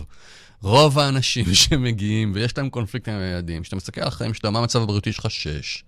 [0.62, 4.82] רוב האנשים שמגיעים ויש להם קונפליקט עם הילדים, כשאתה מסתכל על החיים שלך, מה המצב
[4.82, 5.30] הבריאותי שלך?
[5.30, 5.84] 6.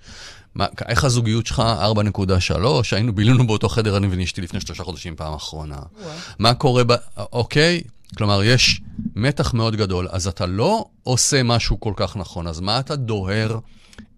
[0.54, 1.62] מה, איך הזוגיות שלך?
[2.48, 2.52] 4.3.
[2.92, 5.76] היינו, בילינו באותו חדר, אני ואשתי לפני שלושה חודשים פעם אחרונה.
[5.76, 6.12] וואו.
[6.38, 6.92] מה קורה ב...
[7.16, 7.82] אוקיי?
[8.16, 8.80] כלומר, יש
[9.14, 13.58] מתח מאוד גדול, אז אתה לא עושה משהו כל כך נכון, אז מה אתה דוהר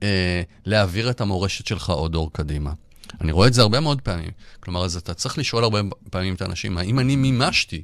[0.02, 2.72] אה, להעביר את המורשת שלך עוד דור קדימה?
[3.20, 4.30] אני רואה את זה הרבה מאוד פעמים.
[4.60, 5.80] כלומר, אז אתה צריך לשאול הרבה
[6.10, 7.82] פעמים את האנשים, האם אני מימשתי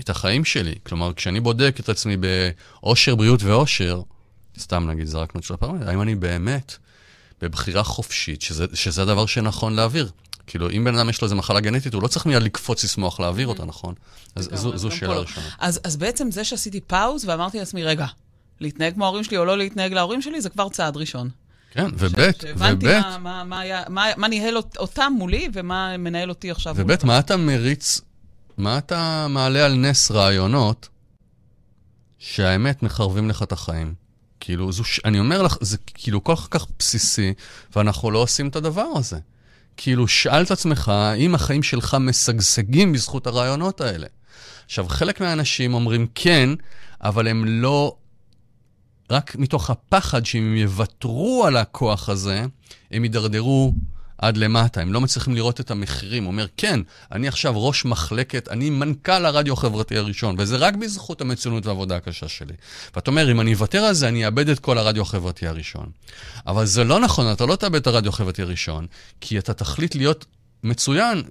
[0.00, 0.74] את החיים שלי?
[0.82, 4.02] כלומר, כשאני בודק את עצמי באושר, בריאות ואושר,
[4.58, 6.76] סתם נגיד, זרקנו את של הפרמטר, האם אני באמת
[7.40, 10.10] בבחירה חופשית, שזה, שזה הדבר שנכון להעביר?
[10.46, 13.20] כאילו, אם בן אדם יש לו איזה מחלה גנטית, הוא לא צריך מיד לקפוץ לשמוח
[13.20, 13.94] להעביר אותה, נכון?
[14.36, 15.20] אז זו, שאלה לא.
[15.20, 15.46] ראשונה.
[15.58, 18.06] אז, בעצם זה שעשיתי פאוז ואמרתי לעצמי, רגע,
[18.60, 21.28] להתנהג כמו ההורים שלי או לא להתנהג להורים שלי, זה כבר צעד ראשון.
[21.70, 25.96] כן, ובית, שהבנתי ובית, מה, מה, מה, היה, מה, מה ניהל אות- אותם מולי ומה
[25.96, 26.74] מנהל אותי עכשיו.
[26.78, 28.00] ובית, מה אתה מריץ,
[28.58, 30.88] מה אתה מעלה על נס רעיונות
[32.18, 33.94] שהאמת מחרבים לך את החיים?
[34.40, 37.34] כאילו, זו, אני אומר לך, זה כאילו כל כך בסיסי,
[37.76, 39.18] ואנחנו לא עושים את הדבר הזה.
[39.76, 44.06] כאילו, שאל את עצמך, האם החיים שלך משגשגים בזכות הרעיונות האלה?
[44.64, 46.50] עכשיו, חלק מהאנשים אומרים כן,
[47.02, 47.96] אבל הם לא...
[49.10, 52.44] רק מתוך הפחד שאם הם יוותרו על הכוח הזה,
[52.90, 53.74] הם יידרדרו
[54.22, 56.24] עד למטה, הם לא מצליחים לראות את המחירים.
[56.24, 56.80] הוא אומר, כן,
[57.12, 62.28] אני עכשיו ראש מחלקת, אני מנכ"ל הרדיו החברתי הראשון, וזה רק בזכות המצוינות והעבודה הקשה
[62.28, 62.54] שלי.
[62.94, 65.86] ואתה אומר, אם אני אוותר על זה, אני אאבד את כל הרדיו החברתי הראשון.
[66.46, 68.86] אבל זה לא נכון, אתה לא תאבד את הרדיו החברתי הראשון,
[69.20, 70.24] כי אתה תחליט להיות
[70.64, 71.22] מצוין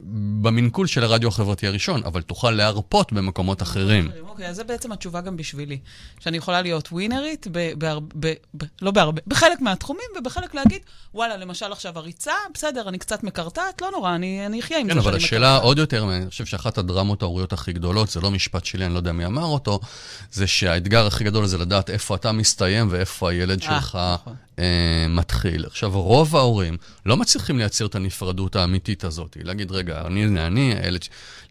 [0.42, 4.12] במנקול של הרדיו החברתי הראשון, אבל תוכל להרפות במקומות אחרים.
[4.30, 5.80] אוקיי, אז זה בעצם התשובה גם בשבילי.
[6.20, 10.82] שאני יכולה להיות ווינרית, ב- בהרבה, ב- ב- לא בהרבה, בחלק מהתחומים, ובחלק להגיד,
[11.14, 15.00] וואלה, למשל עכשיו הריצה, בסדר, אני קצת מקרטעת, לא נורא, אני, אחיה עם כן, זה
[15.00, 15.64] אבל שאני השאלה מקרטעת.
[15.64, 19.00] עוד יותר, אני חושב שאחת הדרמות ההוריות הכי גדולות, זה לא משפט שלי, אני לא
[19.00, 19.80] יודע מי אמר אותו,
[20.32, 24.36] זה שהאתגר הכי גדול זה לדעת איפה אתה מסתיים ואיפה הילד אה, שלך נכון.
[24.60, 25.66] אה, מתחיל.
[25.66, 29.21] עכשיו, רוב ההורים לא מצליחים לייצר את הנפרדות האמיתית הזאת.
[29.44, 31.02] להגיד, רגע, אני, הנה, אני, הילד...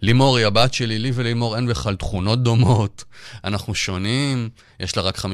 [0.03, 3.05] לימור היא הבת שלי, לי ולימור אין בכלל תכונות דומות,
[3.45, 4.49] אנחנו שונים,
[4.81, 5.27] יש לה רק 50%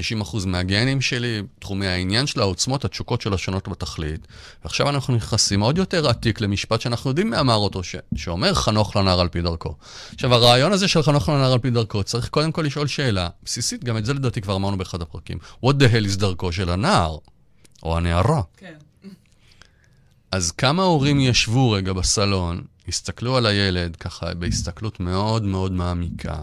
[0.47, 4.27] מהגנים שלי, תחומי העניין שלה, העוצמות, התשוקות שלה שונות בתכלית.
[4.65, 7.97] ועכשיו אנחנו נכנסים עוד יותר עתיק למשפט שאנחנו יודעים מי אמר אותו, ש...
[8.17, 9.75] שאומר חנוך לנער על פי דרכו.
[10.15, 13.85] עכשיו, הרעיון הזה של חנוך לנער על פי דרכו, צריך קודם כל לשאול שאלה בסיסית,
[13.85, 15.39] גם את זה לדעתי כבר אמרנו באחד הפרקים.
[15.65, 17.17] What the hell is דרכו של הנער?
[17.83, 18.43] או הנערה.
[18.57, 18.75] כן.
[20.33, 26.43] אז כמה הורים ישבו רגע בסלון, הסתכלו על הילד ככה בהסתכלות מאוד מאוד מעמיקה,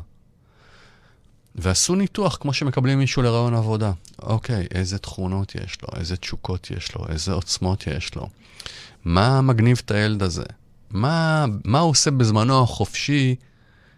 [1.55, 3.91] ועשו ניתוח כמו שמקבלים מישהו לרעיון עבודה.
[4.21, 8.29] אוקיי, איזה תכונות יש לו, איזה תשוקות יש לו, איזה עוצמות יש לו.
[9.05, 10.43] מה מגניב את הילד הזה?
[10.91, 13.35] מה, מה הוא עושה בזמנו החופשי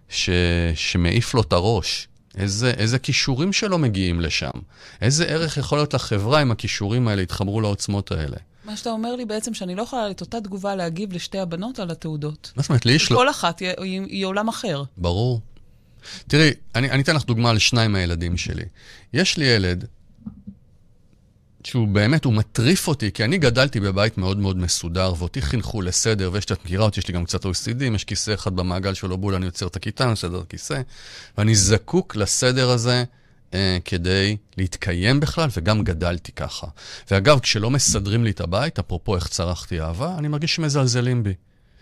[0.09, 0.29] ש,
[0.75, 2.07] שמעיף לו את הראש?
[2.37, 4.51] איזה, איזה כישורים שלו מגיעים לשם?
[5.01, 8.37] איזה ערך יכול להיות לחברה אם הכישורים האלה יתחברו לעוצמות האלה?
[8.65, 11.91] מה שאתה אומר לי בעצם, שאני לא יכולה את אותה תגובה להגיב לשתי הבנות על
[11.91, 12.51] התעודות.
[12.55, 13.17] מה זאת אומרת, לי יש לו...
[13.17, 14.83] כל אחת היא, היא, היא עולם אחר.
[14.97, 15.41] ברור.
[16.27, 18.65] תראי, אני, אני אתן לך דוגמה על שניים מהילדים שלי.
[19.13, 19.85] יש לי ילד
[21.63, 26.29] שהוא באמת, הוא מטריף אותי, כי אני גדלתי בבית מאוד מאוד מסודר, ואותי חינכו לסדר,
[26.33, 29.35] ויש, את מכירה אותי, יש לי גם קצת OCD, יש כיסא אחד במעגל שלו בול,
[29.35, 30.81] אני יוצר את הכיתה, אני מסדר את הכיסא,
[31.37, 33.03] ואני זקוק לסדר הזה
[33.55, 36.67] אה, כדי להתקיים בכלל, וגם גדלתי ככה.
[37.11, 41.33] ואגב, כשלא מסדרים לי את הבית, אפרופו איך צרכתי אהבה, אני מרגיש שמזלזלים בי.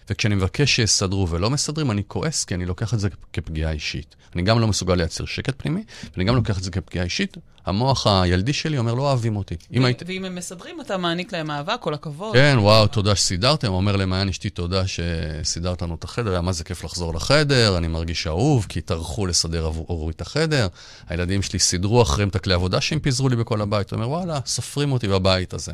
[0.09, 4.15] וכשאני מבקש שיסדרו ולא מסדרים, אני כועס, כי אני לוקח את זה כפגיעה אישית.
[4.35, 7.37] אני גם לא מסוגל לייצר שקט פנימי, ואני גם לוקח את זה כפגיעה אישית.
[7.65, 9.55] המוח הילדי שלי אומר, לא אוהבים אותי.
[9.73, 10.03] אם ו- היית...
[10.07, 12.33] ואם הם מסדרים, אתה מעניק להם אהבה, כל הכבוד.
[12.33, 13.67] כן, וואו, תודה שסידרתם.
[13.67, 17.87] אומר למעיין אשתי, תודה שסידרת לנו את החדר, היה מה זה כיף לחזור לחדר, אני
[17.87, 20.67] מרגיש אהוב, כי טרחו לסדר עבורי את החדר.
[21.09, 23.91] הילדים שלי סידרו אחריהם את הכלי עבודה שהם פיזרו לי בכל הבית.
[23.91, 25.71] הוא אומר, וואלה, סופרים אותי בבית הזה.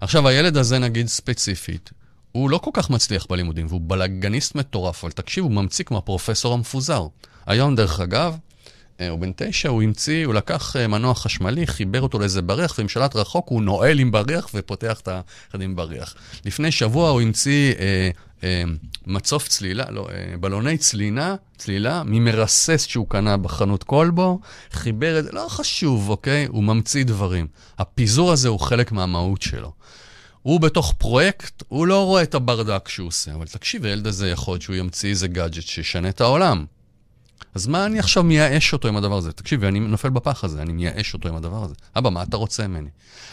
[0.00, 1.90] עכשיו, הילד הזה, נגיד ספציפית,
[2.32, 6.54] הוא לא כל כך מצליח בלימודים, והוא בלאגניסט מטורף, אבל תקשיב, הוא ממציא כמו הפרופסור
[6.54, 7.06] המפוזר.
[7.46, 8.36] היום, דרך אגב,
[9.00, 12.74] אה, הוא בן תשע, הוא המציא, הוא לקח אה, מנוע חשמלי, חיבר אותו לאיזה בריח,
[12.78, 16.14] ועם שלט רחוק הוא נועל עם בריח ופותח את האחד עם בריח.
[16.44, 18.10] לפני שבוע הוא המציא אה,
[18.44, 18.62] אה,
[19.06, 24.40] מצוף צלילה, לא, אה, בלוני צלינה, צלילה, ממרסס שהוא קנה בחנות כלבו,
[24.72, 26.46] חיבר את זה, לא חשוב, אוקיי?
[26.46, 27.46] הוא ממציא דברים.
[27.78, 29.72] הפיזור הזה הוא חלק מהמהות שלו.
[30.42, 34.54] הוא בתוך פרויקט, הוא לא רואה את הברדק שהוא עושה, אבל תקשיב, הילד הזה יכול
[34.54, 36.64] להיות שהוא ימציא איזה גאדג'ט שישנה את העולם.
[37.54, 39.32] אז מה אני עכשיו מייאש אותו עם הדבר הזה?
[39.32, 41.74] תקשיב, אני נופל בפח הזה, אני מייאש אותו עם הדבר הזה.
[41.98, 42.88] אבא, מה אתה רוצה ממני?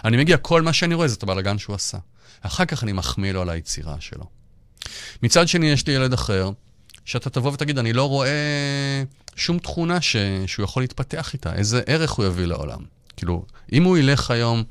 [0.06, 1.98] אני מגיע, כל מה שאני רואה זה את הבלאגן שהוא עשה.
[2.42, 4.26] אחר כך אני מחמיא לו על היצירה שלו.
[5.24, 6.50] מצד שני, יש לי ילד אחר,
[7.06, 9.04] שאתה תבוא ותגיד, אני לא רואה
[9.36, 10.16] שום תכונה ש...
[10.46, 12.80] שהוא יכול להתפתח איתה, איזה ערך הוא יביא לעולם.
[13.18, 14.64] כאילו, אם הוא ילך היום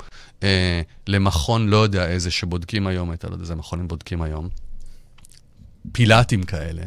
[0.43, 4.49] אה, למכון, לא יודע איזה, שבודקים היום, את, לא יודע איזה מכונים בודקים היום,
[5.93, 6.83] פילאטים כאלה,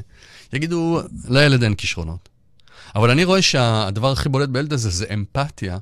[0.54, 2.30] יגידו, לילד אין כישרונות.
[2.96, 5.78] אבל אני רואה שהדבר הכי בולט בילד הזה זה אמפתיה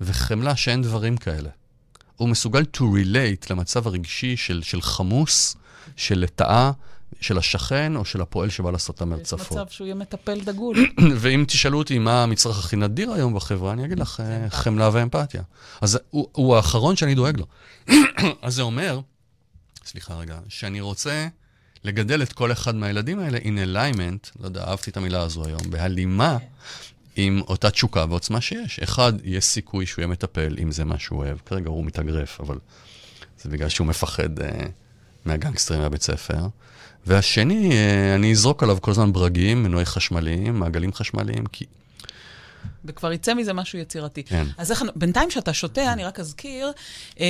[0.00, 1.50] וחמלה שאין דברים כאלה.
[2.16, 5.56] הוא מסוגל to relate למצב הרגשי של, של חמוס,
[5.96, 6.72] של לטאה,
[7.20, 9.58] של השכן או של הפועל שבא לעשות את יש המרצפות.
[9.58, 10.76] מצב שהוא יהיה מטפל דגול.
[11.20, 15.42] ואם תשאלו אותי מה המצרך הכי נדיר היום בחברה, אני אגיד לך אה, חמלה ואמפתיה.
[15.80, 17.46] אז הוא, הוא האחרון שאני דואג לו.
[18.42, 19.00] אז זה אומר,
[19.84, 21.28] סליחה רגע, שאני רוצה
[21.84, 25.60] לגדל את כל אחד מהילדים האלה in alignment, לא יודע, אהבתי את המילה הזו היום,
[25.70, 26.36] בהלימה
[27.16, 28.78] עם אותה תשוקה ועוצמה שיש.
[28.78, 31.38] אחד, יש סיכוי שהוא יהיה מטפל אם זה מה שהוא אוהב.
[31.46, 32.58] כרגע הוא מתאגרף, אבל
[33.42, 34.66] זה בגלל שהוא מפחד אה,
[35.24, 36.46] מהגנגסטרים מהבית ספר.
[37.06, 41.64] והשני, אה, אני אזרוק עליו כל הזמן ברגים, מנועי חשמליים, מעגלים חשמליים, כי...
[42.84, 44.22] וכבר יצא מזה משהו יצירתי.
[44.22, 44.44] כן.
[44.58, 46.72] אז איך, בינתיים שאתה שותה, אני רק אזכיר,
[47.20, 47.26] אה,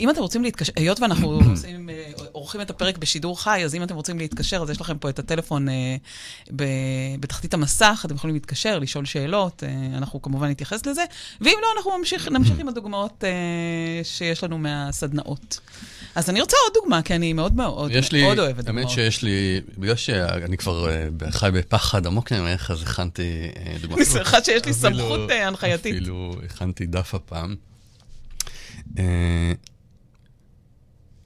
[0.00, 3.82] אם אתם רוצים להתקשר, היות ואנחנו עושים, אה, עורכים את הפרק בשידור חי, אז אם
[3.82, 5.96] אתם רוצים להתקשר, אז יש לכם פה את הטלפון אה,
[6.56, 6.64] ב,
[7.20, 11.04] בתחתית המסך, אתם יכולים להתקשר, לשאול שאלות, אה, אנחנו כמובן נתייחס לזה,
[11.40, 15.60] ואם לא, אנחנו ממשיך, נמשיך עם הדוגמאות אה, שיש לנו מהסדנאות.
[16.14, 18.78] אז אני רוצה עוד דוגמה, כי אני מאוד מאוד לי, מאוד אוהבת דוגמאות.
[18.78, 23.96] האמת שיש לי, בגלל שאני כבר אה, חי בפחד עמוק ממך, אז הכנתי אה, דוגמה.
[23.96, 25.94] אני שמחה שיש לי סמכות אה, הנחייתית.
[25.94, 27.56] אפילו הכנתי דף הפעם.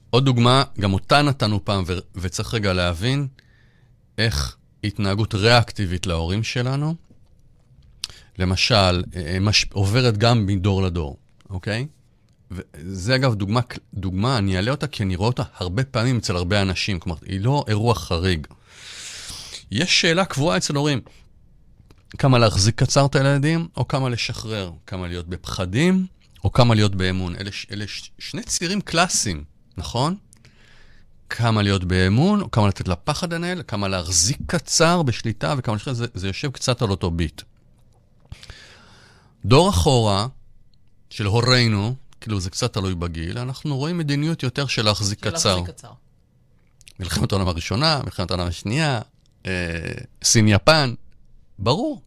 [0.09, 3.27] עוד דוגמה, גם אותה נתנו פעם, ו- וצריך רגע להבין
[4.17, 6.95] איך התנהגות ריאקטיבית להורים שלנו,
[8.39, 9.03] למשל,
[9.41, 9.65] מש...
[9.73, 11.17] עוברת גם מדור לדור,
[11.49, 11.87] אוקיי?
[12.53, 13.59] וזה אגב דוגמה,
[13.93, 17.41] דוגמה, אני אעלה אותה כי אני רואה אותה הרבה פעמים אצל הרבה אנשים, כלומר, היא
[17.41, 18.47] לא אירוע חריג.
[19.71, 21.01] יש שאלה קבועה אצל הורים,
[22.17, 26.05] כמה להחזיק קצר את הילדים, או כמה לשחרר, כמה להיות בפחדים,
[26.43, 27.35] או כמה להיות באמון.
[27.35, 27.85] אלה, אלה
[28.19, 29.43] שני צירים קלאסיים,
[29.77, 30.15] נכון?
[31.29, 36.05] כמה להיות באמון, או כמה לתת לפחד לנהל, כמה להחזיק קצר בשליטה, וכמה לשחרר, זה,
[36.13, 37.41] זה יושב קצת על אותו ביט.
[39.45, 40.27] דור אחורה,
[41.09, 45.55] של הורינו, כאילו זה קצת תלוי בגיל, אנחנו רואים מדיניות יותר של להחזיק של קצר.
[45.55, 45.91] להחזיק קצר.
[46.99, 49.01] מלחמת העולם הראשונה, מלחמת העולם השנייה,
[49.45, 49.51] אה,
[50.23, 50.93] סין יפן,
[51.59, 52.01] ברור.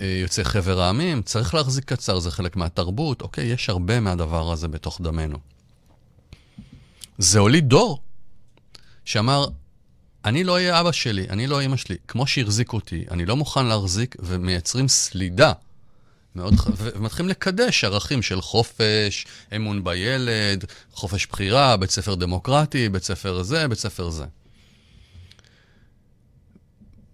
[0.00, 3.22] אה, יוצאי חבר העמים, צריך להחזיק קצר, זה חלק מהתרבות.
[3.22, 5.38] אוקיי, יש הרבה מהדבר הזה בתוך דמנו.
[7.18, 8.02] זה הוליד דור
[9.04, 9.46] שאמר,
[10.24, 11.96] אני לא אהיה אבא שלי, אני לא אמא שלי.
[12.08, 15.52] כמו שהחזיק אותי, אני לא מוכן להחזיק, ומייצרים סלידה.
[16.34, 23.04] מאוד, ח- ומתחילים לקדש ערכים של חופש, אמון בילד, חופש בחירה, בית ספר דמוקרטי, בית
[23.04, 24.24] ספר זה, בית ספר זה.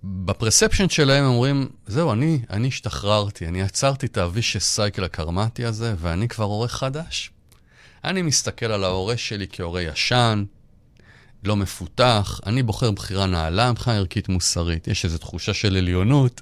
[0.05, 5.95] בפרספשן שלהם הם אומרים, זהו, אני, אני השתחררתי, אני עצרתי את הווישס סייקל הקרמטי הזה,
[5.99, 7.31] ואני כבר הורה חדש.
[8.05, 10.45] אני מסתכל על ההורה שלי כהורה ישן,
[11.45, 14.89] לא מפותח, אני בוחר בחירה נעלה מבחינה ערכית מוסרית.
[14.89, 16.41] יש איזו תחושה של עליונות.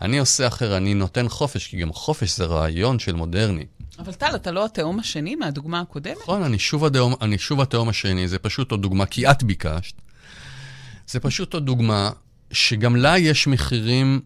[0.00, 3.64] אני עושה אחר, אני נותן חופש, כי גם חופש זה רעיון של מודרני.
[3.98, 6.16] אבל טל, אתה לא התאום השני מהדוגמה הקודמת?
[6.22, 9.94] נכון, אני שוב, הדאום, אני שוב התאום השני, זה פשוט עוד דוגמה, כי את ביקשת.
[11.06, 12.10] זה פשוט עוד דוגמה
[12.52, 14.20] שגם לה יש מחירים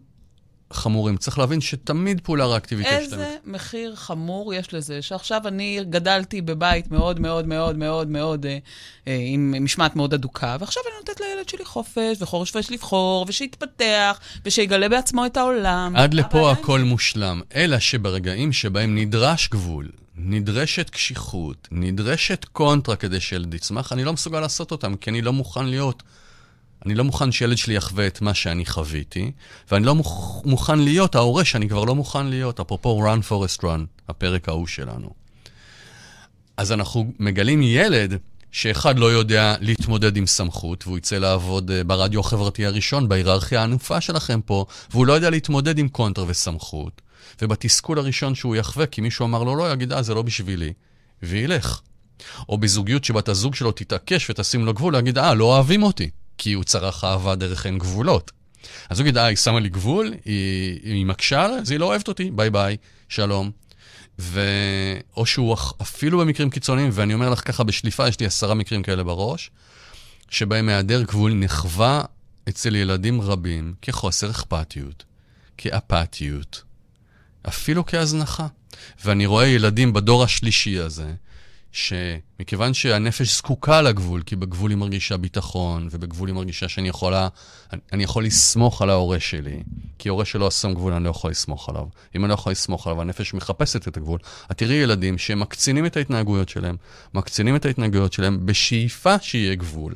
[0.73, 1.17] חמורים.
[1.17, 3.01] צריך להבין שתמיד פעולה ריאקטיבית יש להם.
[3.01, 8.57] איזה מחיר חמור יש לזה, שעכשיו אני גדלתי בבית מאוד מאוד מאוד מאוד מאוד, אה,
[9.07, 14.89] אה, עם משמעת מאוד אדוקה, ועכשיו אני נותנת לילד שלי חופש, וחופש לבחור, ושיתפתח, ושיגלה
[14.89, 15.93] בעצמו את העולם.
[15.95, 23.53] עד לפה הכל מושלם, אלא שברגעים שבהם נדרש גבול, נדרשת קשיחות, נדרשת קונטרה כדי שילד
[23.53, 26.03] יצמח, אני לא מסוגל לעשות אותם, כי אני לא מוכן להיות.
[26.85, 29.31] אני לא מוכן שילד שלי יחווה את מה שאני חוויתי,
[29.71, 30.41] ואני לא מוכ...
[30.45, 35.09] מוכן להיות ההורה שאני כבר לא מוכן להיות, אפרופו run forest run, הפרק ההוא שלנו.
[36.57, 38.17] אז אנחנו מגלים ילד
[38.51, 44.01] שאחד לא יודע להתמודד עם סמכות, והוא יצא לעבוד אה, ברדיו החברתי הראשון, בהיררכיה הענופה
[44.01, 47.01] שלכם פה, והוא לא יודע להתמודד עם קונטר וסמכות,
[47.41, 50.73] ובתסכול הראשון שהוא יחווה, כי מישהו אמר לו לא, יגיד, אה, זה לא בשבילי,
[51.23, 51.81] וילך.
[52.49, 56.09] או בזוגיות שבת הזוג שלו תתעקש ותשים לו גבול, להגיד, אה, לא אוהבים אותי,
[56.41, 58.31] כי הוא צרך אהבה דרך אין גבולות.
[58.89, 61.85] אז הוא יגיד, אה, היא שמה לי גבול, היא, היא מקשה עליי, אז היא לא
[61.85, 62.77] אוהבת אותי, ביי ביי,
[63.09, 63.51] שלום.
[64.19, 64.41] ו...
[65.17, 69.03] או שהוא אפילו במקרים קיצוניים, ואני אומר לך ככה בשליפה, יש לי עשרה מקרים כאלה
[69.03, 69.51] בראש,
[70.29, 72.03] שבהם היעדר גבול נחווה
[72.49, 75.03] אצל ילדים רבים כחוסר אכפתיות,
[75.57, 76.63] כאפתיות,
[77.47, 78.47] אפילו כהזנחה.
[79.05, 81.13] ואני רואה ילדים בדור השלישי הזה,
[81.71, 87.27] שמכיוון שהנפש זקוקה לגבול, כי בגבול היא מרגישה ביטחון, ובגבול היא מרגישה שאני יכולה,
[87.73, 89.63] אני, אני יכול לסמוך על ההורה שלי,
[89.99, 91.85] כי הורה שלא שם גבול, אני לא יכול לסמוך עליו.
[92.15, 94.19] אם אני לא יכול לסמוך עליו, הנפש מחפשת את הגבול.
[94.51, 96.75] את תראי ילדים שמקצינים את ההתנהגויות שלהם,
[97.13, 99.93] מקצינים את ההתנהגויות שלהם בשאיפה שיהיה גבול.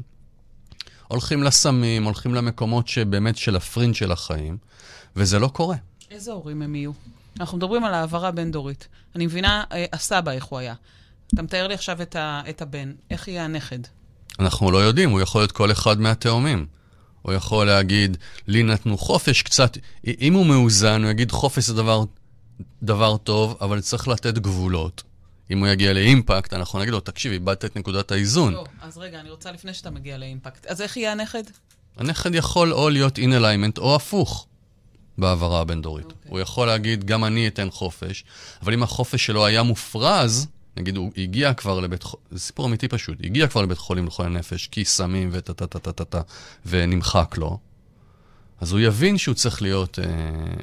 [1.08, 4.58] הולכים לסמים, הולכים למקומות שבאמת של הפרינג' של החיים,
[5.16, 5.76] וזה לא קורה.
[6.12, 6.92] איזה הורים הם יהיו?
[7.40, 8.88] אנחנו מדברים על העברה בין-דורית.
[9.16, 10.74] אני מבינה, אה, הסבא, איך הוא היה.
[11.34, 13.80] אתה מתאר לי עכשיו את, ה, את הבן, איך יהיה הנכד?
[14.40, 16.66] אנחנו לא יודעים, הוא יכול להיות כל אחד מהתאומים.
[17.22, 19.78] הוא יכול להגיד, לי נתנו חופש קצת,
[20.22, 22.04] אם הוא מאוזן, הוא יגיד חופש זה דבר,
[22.84, 25.04] דבר טוב, אבל צריך לתת גבולות.
[25.52, 28.54] אם הוא יגיע לאימפקט, אנחנו נגיד לו, תקשיב, איבדת את נקודת האיזון.
[28.54, 30.66] לא, אז רגע, אני רוצה לפני שאתה מגיע לאימפקט.
[30.66, 31.44] אז איך יהיה הנכד?
[31.98, 34.48] הנכד יכול או להיות in alignment או הפוך
[35.18, 36.06] בהעברה הבין-דורית.
[36.06, 36.32] אוקיי.
[36.32, 38.24] הוא יכול להגיד, גם אני אתן חופש,
[38.62, 42.88] אבל אם החופש שלו היה מופרז, נגיד הוא הגיע כבר לבית חולים, זה סיפור אמיתי
[42.88, 46.22] פשוט, הגיע כבר לבית חולים לחולי נפש, כי סמים וטה טה טה טה טה טה,
[46.66, 47.60] ונמחק לו,
[48.62, 50.06] אז הוא יבין שהוא צריך להיות, אה,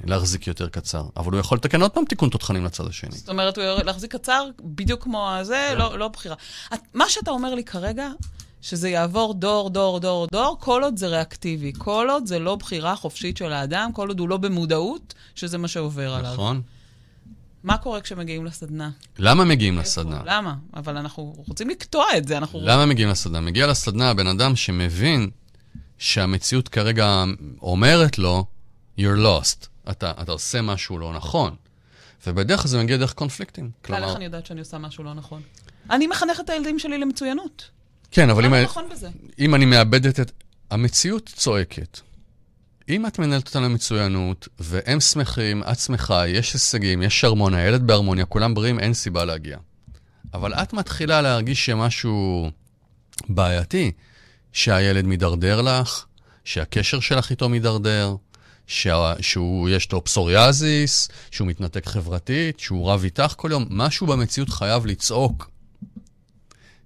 [0.05, 1.05] להחזיק יותר קצר.
[1.16, 3.16] אבל הוא יכול לתקן עוד פעם תיקון תותחנים לצד השני.
[3.16, 6.35] זאת אומרת, הוא יורד להחזיק קצר, בדיוק כמו הזה, לא, לא בחירה.
[6.75, 8.09] את, מה שאתה אומר לי כרגע,
[8.62, 11.72] שזה יעבור דור, דור, דור, דור, כל עוד זה ריאקטיבי.
[11.79, 15.68] כל עוד זה לא בחירה חופשית של האדם, כל עוד הוא לא במודעות, שזה מה
[15.68, 16.33] שעובר עליו.
[16.33, 16.62] נכון?
[17.64, 18.90] מה קורה כשמגיעים לסדנה?
[19.18, 19.88] למה מגיעים איפה?
[19.88, 20.22] לסדנה?
[20.25, 20.55] למה?
[20.75, 22.61] אבל אנחנו רוצים לקטוע את זה, אנחנו...
[22.62, 23.40] למה מגיעים לסדנה?
[23.40, 25.31] מגיע לסדנה הבן אדם שמבין
[25.98, 27.25] שהמציאות כרגע
[27.62, 28.44] אומרת לו,
[28.98, 29.66] you're lost.
[29.90, 31.55] אתה, אתה עושה משהו לא נכון.
[32.27, 33.70] ובדרך כלל זה מגיע דרך קונפליקטים.
[33.85, 34.09] כלומר...
[34.09, 35.42] איך אני יודעת שאני עושה משהו לא נכון?
[35.90, 37.70] אני מחנכת את הילדים שלי למצוינות.
[38.11, 39.09] כן, אבל אם, מה נכון בזה?
[39.38, 40.33] אם אני מאבדת את...
[40.70, 42.01] המציאות צועקת.
[42.88, 48.25] אם את מנהלת אותם למצוינות, והם שמחים, את שמחה, יש הישגים, יש הרמוניה, הילד בהרמוניה,
[48.25, 49.59] כולם בריאים, אין סיבה להגיע.
[50.35, 52.51] אבל את מתחילה להרגיש שמשהו
[53.29, 53.92] בעייתי,
[54.53, 56.05] שהילד מידרדר לך,
[56.45, 58.16] שהקשר שלך איתו מידרדר,
[58.66, 59.14] שה...
[59.21, 64.87] שהוא, יש לו פסוריאזיס, שהוא מתנתק חברתית, שהוא רב איתך כל יום, משהו במציאות חייב
[64.87, 65.51] לצעוק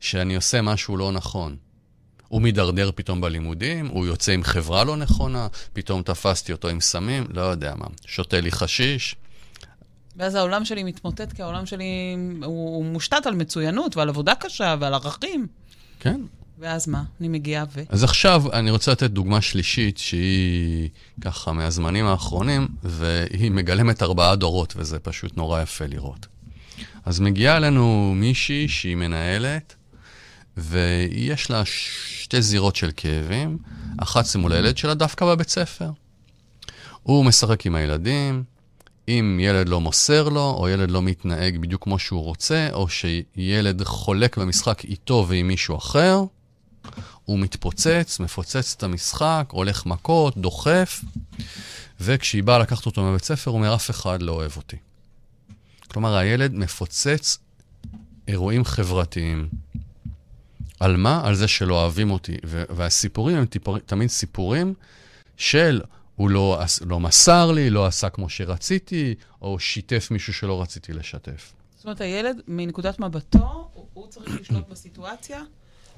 [0.00, 1.56] שאני עושה משהו לא נכון.
[2.28, 7.24] הוא מידרדר פתאום בלימודים, הוא יוצא עם חברה לא נכונה, פתאום תפסתי אותו עם סמים,
[7.30, 9.16] לא יודע מה, שותה לי חשיש.
[10.16, 14.76] ואז העולם שלי מתמוטט, כי העולם שלי הוא, הוא מושתת על מצוינות ועל עבודה קשה
[14.80, 15.46] ועל ערכים.
[16.00, 16.20] כן.
[16.58, 17.02] ואז מה?
[17.20, 17.82] אני מגיעה ו...
[17.88, 20.88] אז עכשיו אני רוצה לתת דוגמה שלישית, שהיא
[21.20, 26.26] ככה מהזמנים האחרונים, והיא מגלמת ארבעה דורות, וזה פשוט נורא יפה לראות.
[27.04, 29.74] אז מגיעה אלינו מישהי שהיא מנהלת,
[30.56, 33.58] ויש לה שתי זירות של כאבים,
[33.98, 35.90] אחת זה מול הילד שלה דווקא בבית ספר.
[37.02, 38.44] הוא משחק עם הילדים,
[39.08, 43.84] אם ילד לא מוסר לו, או ילד לא מתנהג בדיוק כמו שהוא רוצה, או שילד
[43.84, 46.24] חולק במשחק איתו ועם מישהו אחר,
[47.24, 51.04] הוא מתפוצץ, מפוצץ את המשחק, הולך מכות, דוחף,
[52.00, 54.76] וכשהיא באה לקחת אותו מבית ספר, הוא אומר, אף אחד לא אוהב אותי.
[55.88, 57.38] כלומר, הילד מפוצץ
[58.28, 59.48] אירועים חברתיים.
[60.80, 61.20] על מה?
[61.24, 62.36] על זה שלא אוהבים אותי.
[62.44, 64.74] והסיפורים הם טיפור, תמיד סיפורים
[65.36, 65.80] של
[66.16, 71.52] הוא לא, לא מסר לי, לא עשה כמו שרציתי, או שיתף מישהו שלא רציתי לשתף.
[71.76, 75.42] זאת אומרת, הילד, מנקודת מבטו, הוא, הוא צריך לשלוט בסיטואציה?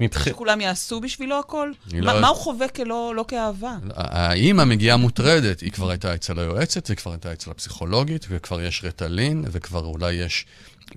[0.01, 0.25] מבח...
[0.25, 1.73] שכולם יעשו בשבילו הכל?
[1.93, 3.77] מה, לא- מה הוא חווה כלא לא כאהבה?
[3.95, 9.45] האימא מגיעה מוטרדת, היא כבר הייתה אצל היועצת, וכבר הייתה אצל הפסיכולוגית, וכבר יש רטלין,
[9.51, 10.47] וכבר אולי יש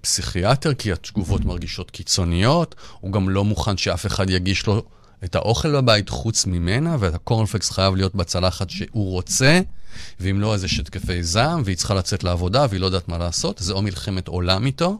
[0.01, 4.83] פסיכיאטר, כי התגובות מרגישות קיצוניות, הוא גם לא מוכן שאף אחד יגיש לו
[5.23, 9.61] את האוכל בבית חוץ ממנה, והקורנפלקס חייב להיות בצלחת שהוא רוצה,
[10.19, 13.57] ואם לא, אז יש התקפי זעם, והיא צריכה לצאת לעבודה, והיא לא יודעת מה לעשות,
[13.57, 14.99] זה או מלחמת עולם איתו,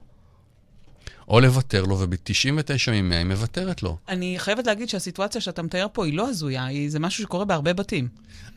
[1.28, 3.98] או לוותר לו, וב-99 מ-100 היא מוותרת לו.
[4.10, 7.74] אני חייבת להגיד שהסיטואציה שאתה מתאר פה היא לא הזויה, היא, זה משהו שקורה בהרבה
[7.74, 8.08] בתים.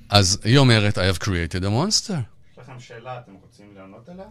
[0.09, 2.12] אז היא אומרת, I have created a monster.
[2.53, 4.27] יש לכם שאלה, אתם רוצים לענות עליה?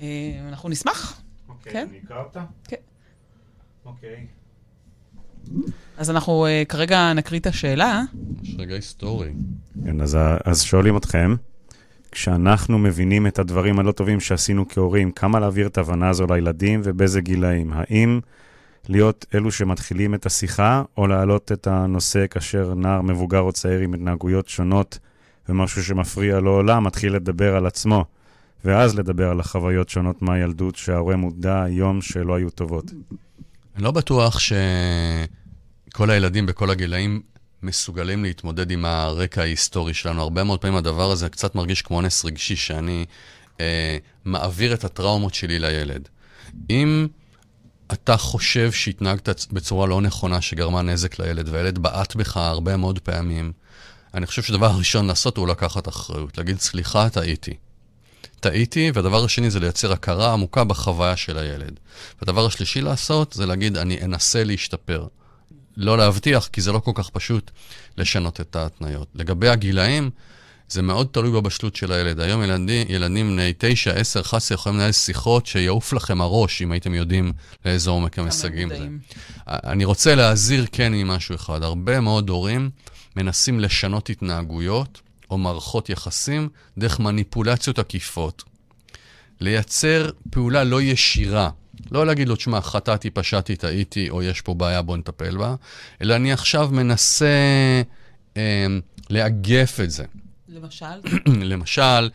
[0.00, 1.20] אה, אנחנו נשמח.
[1.48, 1.86] אוקיי, כן.
[1.90, 2.44] אני אקרא אותה?
[2.64, 2.76] כן.
[3.84, 4.26] אוקיי.
[5.96, 8.02] אז אנחנו אה, כרגע נקריא את השאלה.
[8.42, 9.32] יש רגע היסטורי.
[9.84, 11.34] כן, אז, אז שואלים אתכם,
[12.12, 17.20] כשאנחנו מבינים את הדברים הלא טובים שעשינו כהורים, כמה להעביר את ההבנה הזו לילדים ובאיזה
[17.20, 17.72] גילאים?
[17.72, 18.20] האם
[18.88, 23.94] להיות אלו שמתחילים את השיחה, או להעלות את הנושא כאשר נער מבוגר או צעיר עם
[23.94, 24.98] התנהגויות שונות
[25.48, 28.04] ומשהו שמפריע לו עולה, מתחיל לדבר על עצמו,
[28.64, 32.92] ואז לדבר על החוויות שונות מהילדות שההורה מודע היום שלא היו טובות.
[33.76, 37.22] אני לא בטוח שכל הילדים בכל הגילאים
[37.62, 40.22] מסוגלים להתמודד עם הרקע ההיסטורי שלנו.
[40.22, 43.04] הרבה מאוד פעמים הדבר הזה קצת מרגיש כמו נס רגשי, שאני
[43.60, 46.08] אה, מעביר את הטראומות שלי לילד.
[46.70, 47.06] אם
[47.92, 53.52] אתה חושב שהתנהגת בצורה לא נכונה שגרמה נזק לילד, והילד בעט בך הרבה מאוד פעמים,
[54.14, 57.54] אני חושב שהדבר הראשון לעשות הוא לקחת אחריות, להגיד, סליחה, טעיתי.
[58.40, 61.80] טעיתי, והדבר השני זה לייצר הכרה עמוקה בחוויה של הילד.
[62.20, 65.06] והדבר השלישי לעשות זה להגיד, אני אנסה להשתפר.
[65.76, 67.50] לא להבטיח, כי זה לא כל כך פשוט
[67.98, 69.08] לשנות את ההתניות.
[69.14, 70.10] לגבי הגילאים,
[70.68, 72.20] זה מאוד תלוי בבשלות של הילד.
[72.20, 76.94] היום ילדים, ילדים בני 9, 10, 11 יכולים לנהל שיחות שיעוף לכם הראש, אם הייתם
[76.94, 77.32] יודעים
[77.64, 78.70] לאיזה עומק הם משגים.
[79.46, 81.62] אני רוצה להזהיר כן ממשהו אחד.
[81.62, 82.70] הרבה מאוד הורים
[83.16, 88.42] מנסים לשנות התנהגויות או מערכות יחסים דרך מניפולציות עקיפות.
[89.40, 91.50] לייצר פעולה לא ישירה.
[91.90, 95.54] לא להגיד לו, תשמע, חטאתי, פשעתי, טעיתי, או יש פה בעיה, בוא נטפל בה,
[96.02, 97.26] אלא אני עכשיו מנסה
[98.36, 98.66] אה,
[99.10, 100.04] לאגף את זה.
[100.48, 101.00] למשל,
[101.52, 102.10] למשל,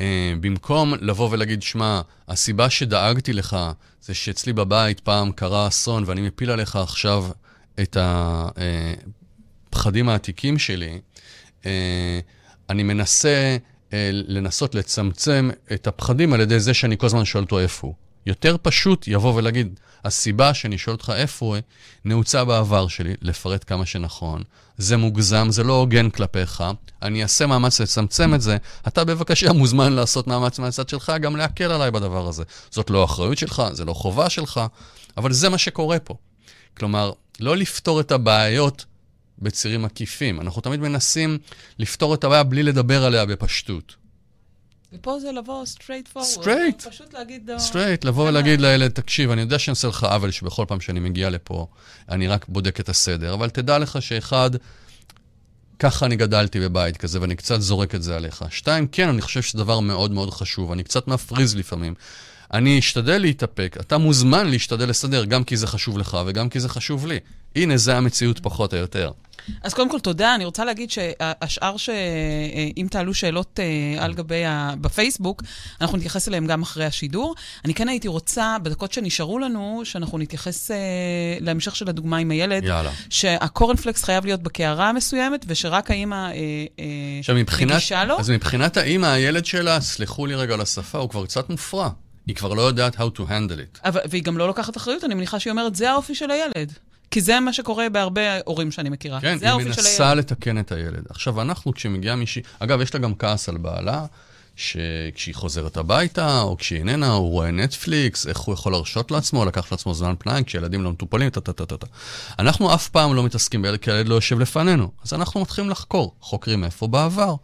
[0.00, 3.56] אה, במקום לבוא ולהגיד, שמע, הסיבה שדאגתי לך
[4.02, 7.24] זה שאצלי בבית פעם קרה אסון ואני מפיל עליך עכשיו
[7.80, 7.96] את
[9.70, 11.00] הפחדים העתיקים שלי,
[11.66, 12.20] אה,
[12.70, 13.56] אני מנסה
[13.92, 17.94] אה, לנסות לצמצם את הפחדים על ידי זה שאני כל הזמן שואל אותו איפה הוא.
[18.28, 21.56] יותר פשוט יבוא ולהגיד, הסיבה שאני שואל אותך איפה הוא,
[22.04, 24.42] נעוצה בעבר שלי, לפרט כמה שנכון.
[24.78, 26.64] זה מוגזם, זה לא הוגן כלפיך,
[27.02, 28.56] אני אעשה מאמץ לצמצם את זה,
[28.88, 32.42] אתה בבקשה מוזמן לעשות מאמץ מהצד שלך, גם להקל עליי בדבר הזה.
[32.70, 34.60] זאת לא אחריות שלך, זה לא חובה שלך,
[35.16, 36.14] אבל זה מה שקורה פה.
[36.76, 38.84] כלומר, לא לפתור את הבעיות
[39.38, 40.40] בצירים עקיפים.
[40.40, 41.38] אנחנו תמיד מנסים
[41.78, 43.96] לפתור את הבעיה בלי לדבר עליה בפשטות.
[44.92, 46.44] ופה זה לבוא straight forward.
[46.44, 46.88] Straight.
[46.90, 47.50] פשוט להגיד...
[47.50, 51.00] אה, straight, לבוא ולהגיד לילד, תקשיב, אני יודע שאני עושה לך עוול שבכל פעם שאני
[51.00, 51.66] מגיע לפה,
[52.08, 54.50] אני רק בודק את הסדר, אבל תדע לך שאחד,
[55.78, 58.44] ככה אני גדלתי בבית כזה, ואני קצת זורק את זה עליך.
[58.50, 61.94] שתיים, כן, אני חושב שזה דבר מאוד מאוד חשוב, אני קצת מפריז לפעמים.
[62.52, 66.68] אני אשתדל להתאפק, אתה מוזמן להשתדל לסדר, גם כי זה חשוב לך וגם כי זה
[66.68, 67.18] חשוב לי.
[67.56, 69.10] הנה, זה המציאות פחות או יותר.
[69.62, 70.34] אז קודם כל, תודה.
[70.34, 74.74] אני רוצה להגיד שהשאר שאם תעלו שאלות אה, על גבי ה...
[74.80, 75.42] בפייסבוק,
[75.80, 77.34] אנחנו נתייחס אליהם גם אחרי השידור.
[77.64, 80.76] אני כן הייתי רוצה, בדקות שנשארו לנו, שאנחנו נתייחס אה,
[81.40, 82.90] להמשך של הדוגמה עם הילד, יאללה.
[83.10, 85.96] שהקורנפלקס חייב להיות בקערה מסוימת, ושרק אה,
[87.28, 88.18] אה, מבחינת, מגישה לו.
[88.18, 91.88] אז מבחינת האימא, הילד שלה, סלחו לי רגע על השפה, הוא כבר קצת מופרע.
[92.28, 93.80] היא כבר לא יודעת how to handle it.
[93.84, 96.72] אבל, והיא גם לא לוקחת אחריות, אני מניחה שהיא אומרת, זה האופי של הילד.
[97.10, 99.20] כי זה מה שקורה בהרבה הורים שאני מכירה.
[99.20, 100.14] כן, זה היא מנסה.
[100.14, 101.02] לתקן את הילד.
[101.10, 102.42] עכשיו, אנחנו, כשמגיעה מישהי...
[102.58, 104.06] אגב, יש לה גם כעס על בעלה,
[104.58, 109.72] שכשהיא חוזרת הביתה, או כשהיא איננה, הוא רואה נטפליקס, איך הוא יכול להרשות לעצמו, לקחת
[109.72, 111.86] לעצמו זמן פנאי, כשילדים לא מטופלים, טה-טה-טה-טה.
[112.38, 114.90] אנחנו אף פעם לא מתעסקים בילד, כי הילד לא יושב לפנינו.
[115.04, 117.34] אז אנחנו מתחילים לחקור, חוקרים איפה בעבר.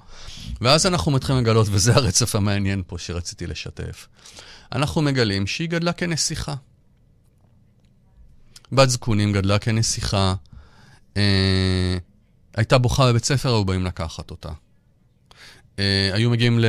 [0.61, 4.09] ואז אנחנו מתחילים לגלות, וזה הרצף המעניין פה שרציתי לשתף.
[4.73, 6.55] אנחנו מגלים שהיא גדלה כנסיכה.
[8.73, 10.35] בת זקונים גדלה כנסיכה,
[11.17, 11.97] אה,
[12.57, 14.51] הייתה בוכה בבית ספר, היו באים לקחת אותה.
[15.79, 16.65] אה, היו מגיעים ל...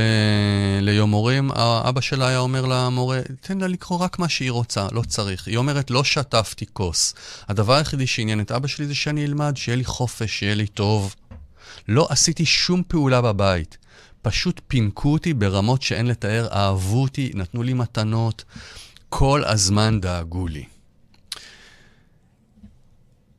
[0.80, 5.02] ליום הורים, האבא שלה היה אומר למורה, תן לה לקרוא רק מה שהיא רוצה, לא
[5.02, 5.48] צריך.
[5.48, 7.14] היא אומרת, לא שטפתי כוס.
[7.48, 11.14] הדבר היחידי שעניין את אבא שלי זה שאני אלמד, שיהיה לי חופש, שיהיה לי טוב.
[11.88, 13.78] לא עשיתי שום פעולה בבית.
[14.22, 18.44] פשוט פינקו אותי ברמות שאין לתאר, אהבו אותי, נתנו לי מתנות,
[19.08, 20.64] כל הזמן דאגו לי.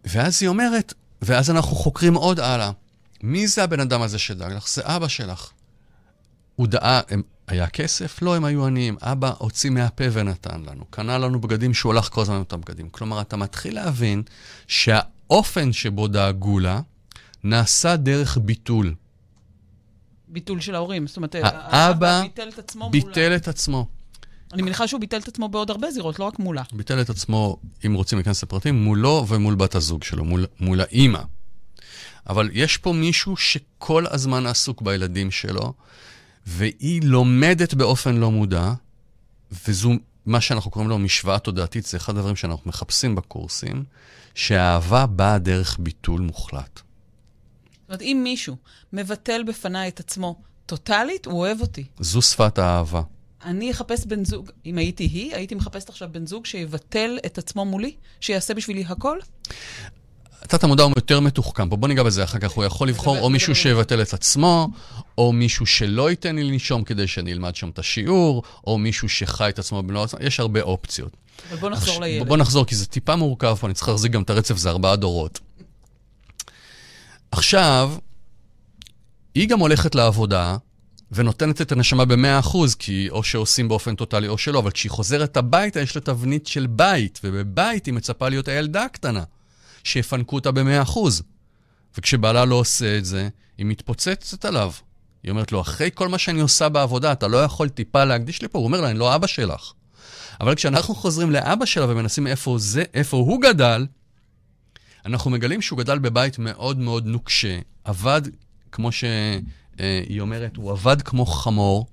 [0.05, 2.71] ואז היא אומרת, ואז אנחנו חוקרים עוד הלאה.
[3.23, 4.67] מי זה הבן אדם הזה שדאג לך?
[4.69, 5.51] זה אבא שלך.
[6.57, 8.21] הוא דאג, הם, היה כסף?
[8.21, 8.97] לא, הם היו עניים.
[9.01, 10.85] אבא הוציא מהפה ונתן לנו.
[10.89, 12.89] קנה לנו בגדים שהוא הלך כל הזמן עם אותם בגדים.
[12.89, 14.23] כלומר, אתה מתחיל להבין
[14.67, 16.81] שהאופן שבו דאגו לה
[17.43, 18.95] נעשה דרך ביטול.
[20.27, 21.07] ביטול של ההורים.
[21.07, 22.91] זאת אומרת, האבא ביטל את עצמו מולה.
[22.91, 23.87] ביטל את עצמו.
[24.53, 26.63] אני מניחה שהוא ביטל את עצמו בעוד הרבה זירות, לא רק מולה.
[26.73, 31.21] ביטל את עצמו, אם רוצים להיכנס לפרטים, מולו ומול בת הזוג שלו, מול, מול האימא.
[32.29, 35.73] אבל יש פה מישהו שכל הזמן עסוק בילדים שלו,
[36.47, 38.73] והיא לומדת באופן לא מודע,
[39.67, 39.91] וזו
[40.25, 43.83] מה שאנחנו קוראים לו משוואה תודעתית, זה אחד הדברים שאנחנו מחפשים בקורסים,
[44.35, 46.75] שהאהבה באה דרך ביטול מוחלט.
[46.75, 48.55] זאת אומרת, אם מישהו
[48.93, 50.35] מבטל בפניי את עצמו
[50.65, 51.85] טוטאלית, הוא אוהב אותי.
[51.99, 53.01] זו שפת האהבה.
[53.45, 57.65] אני אחפש בן זוג, אם הייתי היא, הייתי מחפשת עכשיו בן זוג שיבטל את עצמו
[57.65, 59.17] מולי, שיעשה בשבילי הכל.
[60.41, 63.55] התת המודע הוא יותר מתוחכם, בוא ניגע בזה אחר כך, הוא יכול לבחור או מישהו.
[63.55, 64.67] שיבטל את עצמו,
[65.17, 69.49] או מישהו שלא ייתן לי לנשום כדי שאני אלמד שם את השיעור, או מישהו שחי
[69.49, 71.17] את עצמו במלוא עצמו, יש הרבה אופציות.
[71.49, 72.27] אבל בוא נחזור לילד.
[72.27, 74.95] בוא נחזור, כי זה טיפה מורכב פה, אני צריך להחזיק גם את הרצף, זה ארבעה
[74.95, 75.39] דורות.
[77.31, 77.93] עכשיו,
[79.35, 80.57] היא גם הולכת לעבודה,
[81.11, 85.81] ונותנת את הנשמה ב-100%, כי או שעושים באופן טוטאלי או שלא, אבל כשהיא חוזרת הביתה,
[85.81, 89.23] יש לה תבנית של בית, ובבית היא מצפה להיות הילדה הקטנה,
[89.83, 90.99] שיפנקו אותה ב-100%.
[91.97, 94.71] וכשבעלה לא עושה את זה, היא מתפוצצת עליו.
[95.27, 98.47] היא אומרת לו, אחרי כל מה שאני עושה בעבודה, אתה לא יכול טיפה להקדיש לי
[98.47, 98.59] פה?
[98.59, 99.73] הוא אומר לה, אני לא אבא שלך.
[100.41, 103.87] אבל כשאנחנו חוזרים לאבא שלה ומנסים איפה, זה, איפה הוא גדל,
[105.05, 108.21] אנחנו מגלים שהוא גדל בבית מאוד מאוד נוקשה, עבד,
[108.71, 111.87] כמו שהיא אומרת, הוא עבד כמו חמור,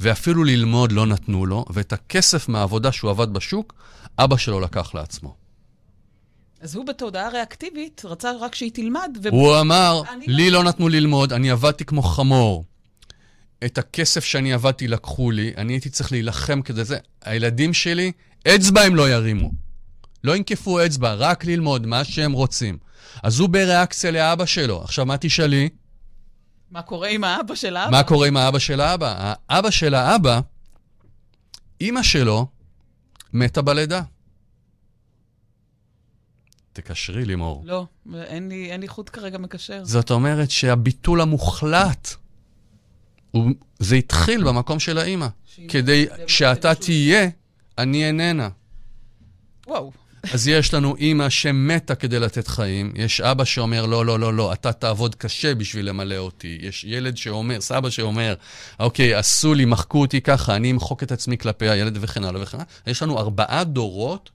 [0.00, 3.74] ואפילו ללמוד לא נתנו לו, ואת הכסף מהעבודה שהוא עבד בשוק,
[4.18, 5.34] אבא שלו לקח לעצמו.
[6.64, 9.28] אז הוא בתודעה ריאקטיבית, רצה רק שהיא תלמד, ו...
[9.28, 12.64] הוא אמר, אני לי לא- לא נתנו ללמוד, אני עבדתי כמו חמור.
[13.64, 16.98] את הכסף שאני עבדתי לקחו לי, אני הייתי צריך להילחם כדי זה.
[17.24, 18.12] הילדים שלי,
[18.48, 19.50] אצבע הם לא ירימו.
[20.24, 22.78] לא ינקפו אצבע, רק ללמוד מה שהם רוצים.
[23.22, 24.82] אז הוא בריאקציה לאבא שלו.
[24.82, 25.68] עכשיו, מה תשאלי?
[26.70, 27.90] מה קורה עם האבא של האבא?
[27.90, 29.34] מה קורה עם האבא של האבא?
[29.48, 30.40] האבא של האבא,
[31.80, 32.46] אימא שלו
[33.32, 34.02] מתה בלידה.
[36.74, 37.62] תקשרי, לימור.
[37.66, 39.84] לא, אין לי, אין לי חוט כרגע מקשר.
[39.84, 42.14] זאת אומרת שהביטול המוחלט,
[43.30, 45.26] הוא, זה התחיל במקום של האימא.
[45.68, 47.28] כדי שאתה תהיה
[47.78, 48.48] אני איננה.
[49.66, 49.92] וואו.
[50.32, 54.52] אז יש לנו אימא שמתה כדי לתת חיים, יש אבא שאומר, לא, לא, לא, לא,
[54.52, 56.58] אתה תעבוד קשה בשביל למלא אותי.
[56.60, 58.34] יש ילד שאומר, סבא שאומר,
[58.80, 62.56] אוקיי, עשו לי, מחקו אותי ככה, אני אמחוק את עצמי כלפי הילד וכן הלאה וכן
[62.56, 62.66] הלאה.
[62.86, 64.30] יש לנו ארבעה דורות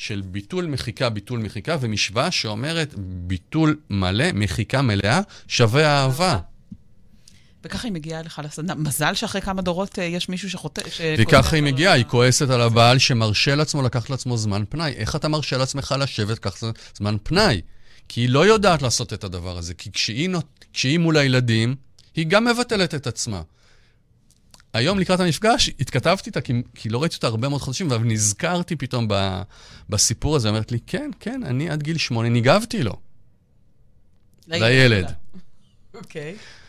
[0.00, 6.38] של ביטול מחיקה, ביטול מחיקה, ומשוואה שאומרת ביטול מלא, מחיקה מלאה, שווה אהבה.
[7.64, 8.74] וככה היא מגיעה לך לסדנה.
[8.74, 10.82] מזל שאחרי כמה דורות אה, יש מישהו שחוטא...
[11.18, 14.92] וככה היא מגיעה, היא כועסת על הבעל שמרשה לעצמו לקחת לעצמו זמן פנאי.
[14.92, 17.60] איך אתה מרשה לעצמך לשבת ככה זמן פנאי?
[18.08, 19.74] כי היא לא יודעת לעשות את הדבר הזה.
[19.74, 20.64] כי כשהיא, נות...
[20.72, 21.74] כשהיא מול הילדים,
[22.14, 23.42] היא גם מבטלת את עצמה.
[24.74, 28.76] היום לקראת המפגש התכתבתי איתה, כי, כי לא ראיתי אותה הרבה מאוד חודשים, אבל נזכרתי
[28.76, 29.42] פתאום ב,
[29.88, 32.92] בסיפור הזה, אומרת לי, כן, כן, אני עד גיל שמונה ניגבתי לו.
[34.48, 35.12] לילד.
[35.94, 36.36] אוקיי.
[36.38, 36.60] Okay.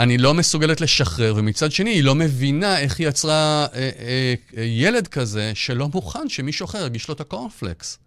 [0.00, 4.62] אני לא מסוגלת לשחרר, ומצד שני, היא לא מבינה איך היא יצרה אה, אה, אה,
[4.62, 7.98] ילד כזה שלא מוכן שמישהו אחר יגיש לו את הקורנפלקס.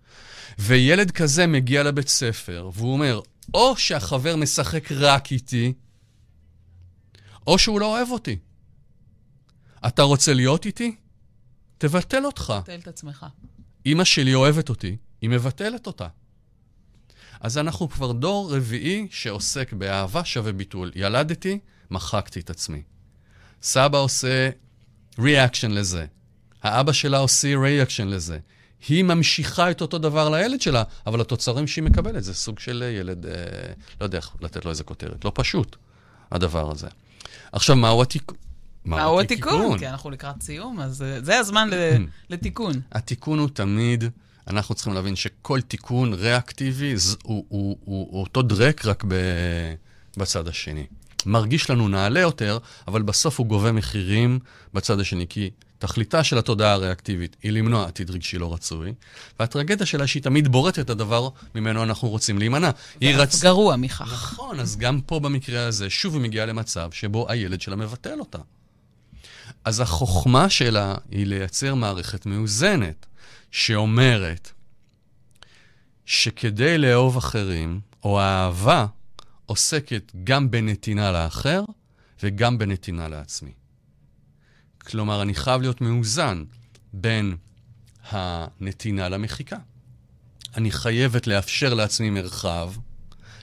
[0.59, 3.21] וילד כזה מגיע לבית ספר, והוא אומר,
[3.53, 5.73] או שהחבר משחק רק איתי,
[7.47, 8.37] או שהוא לא אוהב אותי.
[9.87, 10.95] אתה רוצה להיות איתי?
[11.77, 12.53] תבטל אותך.
[12.57, 13.25] תבטל את עצמך.
[13.85, 16.07] אימא שלי אוהבת אותי, היא מבטלת אותה.
[17.39, 20.91] אז אנחנו כבר דור רביעי שעוסק באהבה שווה ביטול.
[20.95, 21.59] ילדתי,
[21.91, 22.81] מחקתי את עצמי.
[23.61, 24.49] סבא עושה
[25.19, 26.05] reaction לזה.
[26.63, 28.39] האבא שלה עושה reaction לזה.
[28.87, 33.25] היא ממשיכה את אותו דבר לילד שלה, אבל התוצרים שהיא מקבלת זה סוג של ילד,
[33.25, 33.31] אה,
[34.01, 35.75] לא יודע איך לתת לו איזה כותרת, לא פשוט,
[36.31, 36.87] הדבר הזה.
[37.51, 38.37] עכשיו, מהו התיקון?
[38.87, 39.77] מהו התיקון?
[39.77, 41.69] כי אנחנו לקראת סיום, אז אה, זה הזמן
[42.29, 42.73] לתיקון.
[42.91, 44.03] התיקון הוא תמיד,
[44.47, 49.13] אנחנו צריכים להבין שכל תיקון ריאקטיבי הוא, הוא, הוא, הוא אותו דרק רק ב,
[50.17, 50.85] בצד השני.
[51.25, 52.57] מרגיש לנו נעלה יותר,
[52.87, 54.39] אבל בסוף הוא גובה מחירים
[54.73, 58.93] בצד השני, כי תכליתה של התודעה הריאקטיבית היא למנוע עתיד רגשי לא רצוי,
[59.39, 62.71] והטרגדיה שלה שהיא תמיד בורטת את הדבר ממנו אנחנו רוצים להימנע.
[63.01, 63.43] היא רצ...
[63.43, 64.01] גרוע מכך.
[64.13, 68.39] נכון, אז גם פה במקרה הזה, שוב היא מגיעה למצב שבו הילד שלה מבטל אותה.
[69.67, 73.05] אז החוכמה שלה היא לייצר מערכת מאוזנת,
[73.51, 74.51] שאומרת
[76.05, 78.85] שכדי לאהוב אחרים, או אהבה,
[79.45, 81.63] עוסקת גם בנתינה לאחר
[82.23, 83.51] וגם בנתינה לעצמי.
[84.77, 86.43] כלומר, אני חייב להיות מאוזן
[86.93, 87.37] בין
[88.09, 89.57] הנתינה למחיקה.
[90.57, 92.73] אני חייבת לאפשר לעצמי מרחב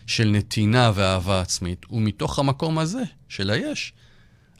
[0.07, 3.93] של נתינה ואהבה עצמית, ומתוך המקום הזה של היש,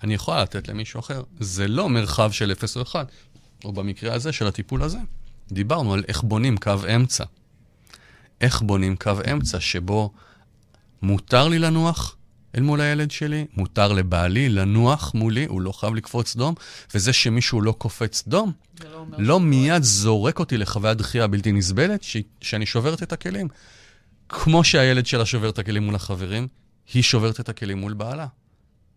[0.05, 1.23] אני יכולה לתת למישהו אחר.
[1.41, 3.07] זה לא מרחב של 0 או 1,
[3.65, 4.99] או במקרה הזה של הטיפול הזה.
[5.53, 7.25] דיברנו על איך בונים קו אמצע.
[8.41, 10.13] איך בונים קו אמצע שבו
[11.03, 12.17] מותר לי לנוח
[12.57, 16.55] אל מול הילד שלי, מותר לבעלי לנוח מולי, הוא לא חייב לקפוץ דום,
[16.95, 18.53] וזה שמישהו לא קופץ דום,
[18.85, 22.17] לא, לא מיד זורק אותי לחוויית דחייה בלתי נסבלת, ש...
[22.41, 23.49] שאני שוברת את הכלים.
[24.29, 26.49] כמו שהילד שלה שובר את הכלים מול החברים,
[26.95, 28.27] היא שוברת את הכלים מול בעלה.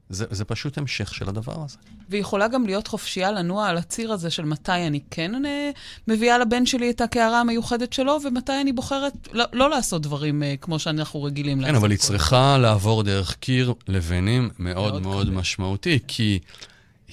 [0.09, 1.77] זה, זה פשוט המשך של הדבר הזה.
[2.09, 5.71] והיא יכולה גם להיות חופשייה לנוע על הציר הזה של מתי אני כן אני אה,
[6.07, 10.61] מביאה לבן שלי את הקערה המיוחדת שלו, ומתי אני בוחרת לא, לא לעשות דברים uh,
[10.61, 11.71] כמו שאנחנו רגילים כן, לעשות.
[11.71, 16.39] כן, אבל היא צריכה לעבור דרך קיר לבנים מאוד מאוד, מאוד משמעותי, כי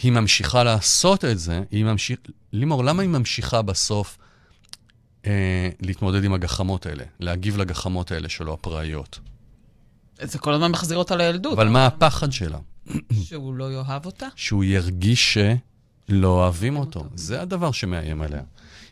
[0.02, 2.22] היא ממשיכה לעשות את זה, היא ממשיכה...
[2.52, 4.18] לימור, למה היא ממשיכה בסוף
[5.26, 9.18] אה, להתמודד עם הגחמות האלה, להגיב לגחמות האלה שלו, הפראיות?
[10.22, 11.52] זה כל הזמן מחזיר אותה לילדות.
[11.52, 12.58] אבל מה הפחד שלה?
[13.24, 14.26] שהוא לא יאהב אותה?
[14.36, 15.38] שהוא ירגיש
[16.08, 17.04] שלא אוהבים אותו.
[17.14, 18.42] זה הדבר שמאיים עליה.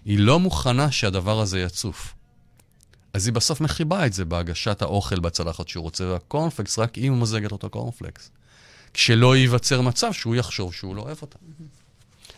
[0.04, 2.14] היא לא מוכנה שהדבר הזה יצוף.
[3.12, 7.52] אז היא בסוף מחיבה את זה בהגשת האוכל בצלחת שהוא רוצה, והקורנפלקס, רק היא מוזגת
[7.52, 8.30] אותו קורנפלקס.
[8.94, 11.38] כשלא ייווצר מצב שהוא יחשוב שהוא לא אוהב אותה.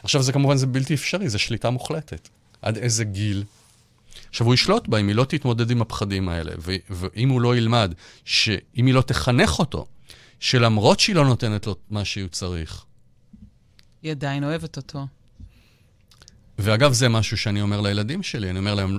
[0.03, 2.29] עכשיו, זה כמובן, זה בלתי אפשרי, זה שליטה מוחלטת.
[2.63, 3.45] עד איזה גיל?
[4.31, 6.53] עכשיו, הוא ישלוט בה אם היא לא תתמודד עם הפחדים האלה,
[6.91, 7.95] ואם הוא לא ילמד,
[8.25, 9.87] שאם היא לא תחנך אותו,
[10.45, 12.85] שלמרות שהיא לא נותנת לו מה שהוא צריך.
[14.03, 15.07] היא עדיין אוהבת אותו.
[16.59, 18.99] ואגב, זה משהו שאני אומר לילדים שלי, אני אומר להם,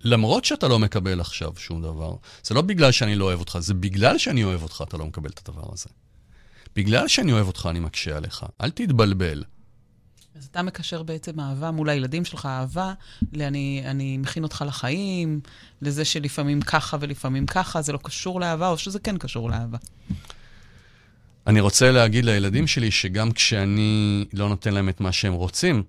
[0.00, 3.74] למרות שאתה לא מקבל עכשיו שום דבר, זה לא בגלל שאני לא אוהב אותך, זה
[3.74, 5.88] בגלל שאני אוהב אותך, אתה לא מקבל את הדבר הזה.
[6.76, 8.44] בגלל שאני אוהב אותך, אני מקשה עליך.
[8.60, 9.44] אל תתבלבל.
[10.34, 12.92] אז אתה מקשר בעצם אהבה מול הילדים שלך, אהבה,
[13.32, 15.40] ל"אני אני מכין אותך לחיים",
[15.82, 19.78] לזה שלפעמים ככה ולפעמים ככה, זה לא קשור לאהבה, או שזה כן קשור לאהבה?
[21.50, 25.82] אני רוצה להגיד לילדים שלי שגם כשאני לא נותן להם את מה שהם רוצים,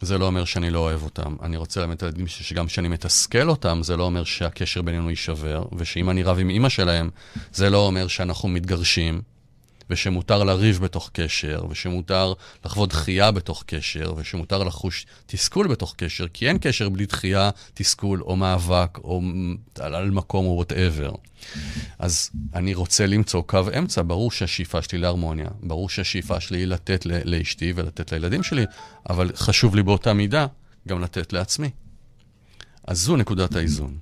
[0.00, 1.36] זה לא אומר שאני לא אוהב אותם.
[1.42, 5.64] אני רוצה ללמד את הילדים שגם כשאני מתסכל אותם, זה לא אומר שהקשר בינינו יישבר,
[5.76, 7.10] ושאם אני רב עם אימא שלהם,
[7.52, 9.22] זה לא אומר שאנחנו מתגרשים.
[9.90, 12.32] ושמותר לריב בתוך קשר, ושמותר
[12.64, 18.22] לחוות דחייה בתוך קשר, ושמותר לחוש תסכול בתוך קשר, כי אין קשר בלי דחייה, תסכול
[18.22, 19.20] או מאבק או
[19.80, 21.12] על, מקום או וואטאבר.
[21.98, 27.06] אז אני רוצה למצוא קו אמצע, ברור שהשאיפה שלי להרמוניה, ברור שהשאיפה שלי היא לתת
[27.06, 28.64] לאשתי ולתת לילדים שלי,
[29.10, 30.46] אבל חשוב לי באותה מידה
[30.88, 31.70] גם לתת לעצמי.
[32.86, 33.98] אז זו נקודת האיזון.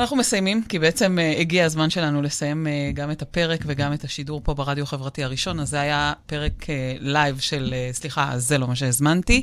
[0.00, 4.04] אנחנו מסיימים, כי בעצם אה, הגיע הזמן שלנו לסיים אה, גם את הפרק וגם את
[4.04, 5.60] השידור פה ברדיו החברתי הראשון.
[5.60, 6.66] אז זה היה פרק
[7.00, 9.42] לייב אה, של, אה, סליחה, זה לא מה שהזמנתי.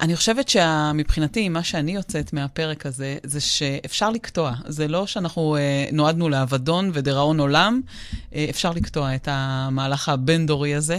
[0.00, 4.54] אני חושבת שמבחינתי, מה שאני יוצאת מהפרק הזה, זה שאפשר לקטוע.
[4.66, 7.80] זה לא שאנחנו אה, נועדנו לאבדון ודיראון עולם,
[8.12, 10.98] אה, אפשר לקטוע את המהלך הבין-דורי הזה.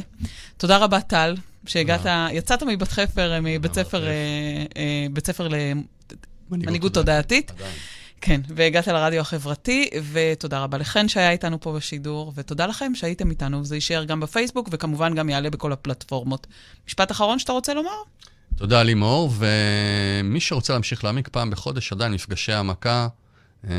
[0.58, 1.36] תודה רבה, טל,
[1.66, 4.08] שהגעת, יצאת מבת חפר, מבית ספר,
[5.14, 5.48] בית ספר
[6.52, 7.52] למנהיגות תודעתית.
[8.22, 13.66] כן, והגעת לרדיו החברתי, ותודה רבה לכן שהיה איתנו פה בשידור, ותודה לכם שהייתם איתנו,
[13.66, 16.48] זה יישאר גם בפייסבוק, וכמובן גם יעלה בכל הפלטפורמות.
[16.88, 17.98] משפט אחרון שאתה רוצה לומר?
[18.56, 23.08] תודה, לימור, ומי שרוצה להמשיך להעמיק פעם בחודש, עדיין מפגשי העמקה,
[23.70, 23.74] אה,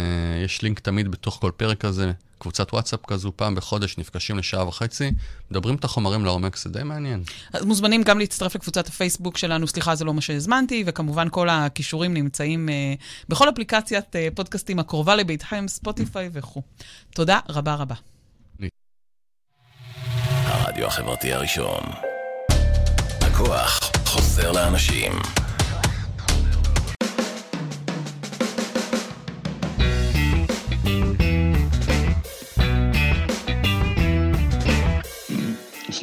[0.44, 2.12] יש לינק תמיד בתוך כל פרק כזה,
[2.42, 5.10] קבוצת וואטסאפ כזו, פעם בחודש נפגשים לשעה וחצי,
[5.50, 7.22] מדברים את החומרים לעומק, זה די מעניין.
[7.52, 12.14] אז מוזמנים גם להצטרף לקבוצת הפייסבוק שלנו, סליחה, זה לא מה שהזמנתי, וכמובן כל הכישורים
[12.14, 16.62] נמצאים uh, בכל אפליקציית uh, פודקאסטים הקרובה לביתכם, ספוטיפיי וכו'.
[17.14, 17.94] תודה רבה רבה.
[20.44, 21.82] הרדיו החברתי הראשון.
[23.20, 25.12] הכוח חוזר לאנשים.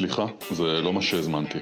[0.00, 1.58] סליחה, זה לא מה שהזמנתי.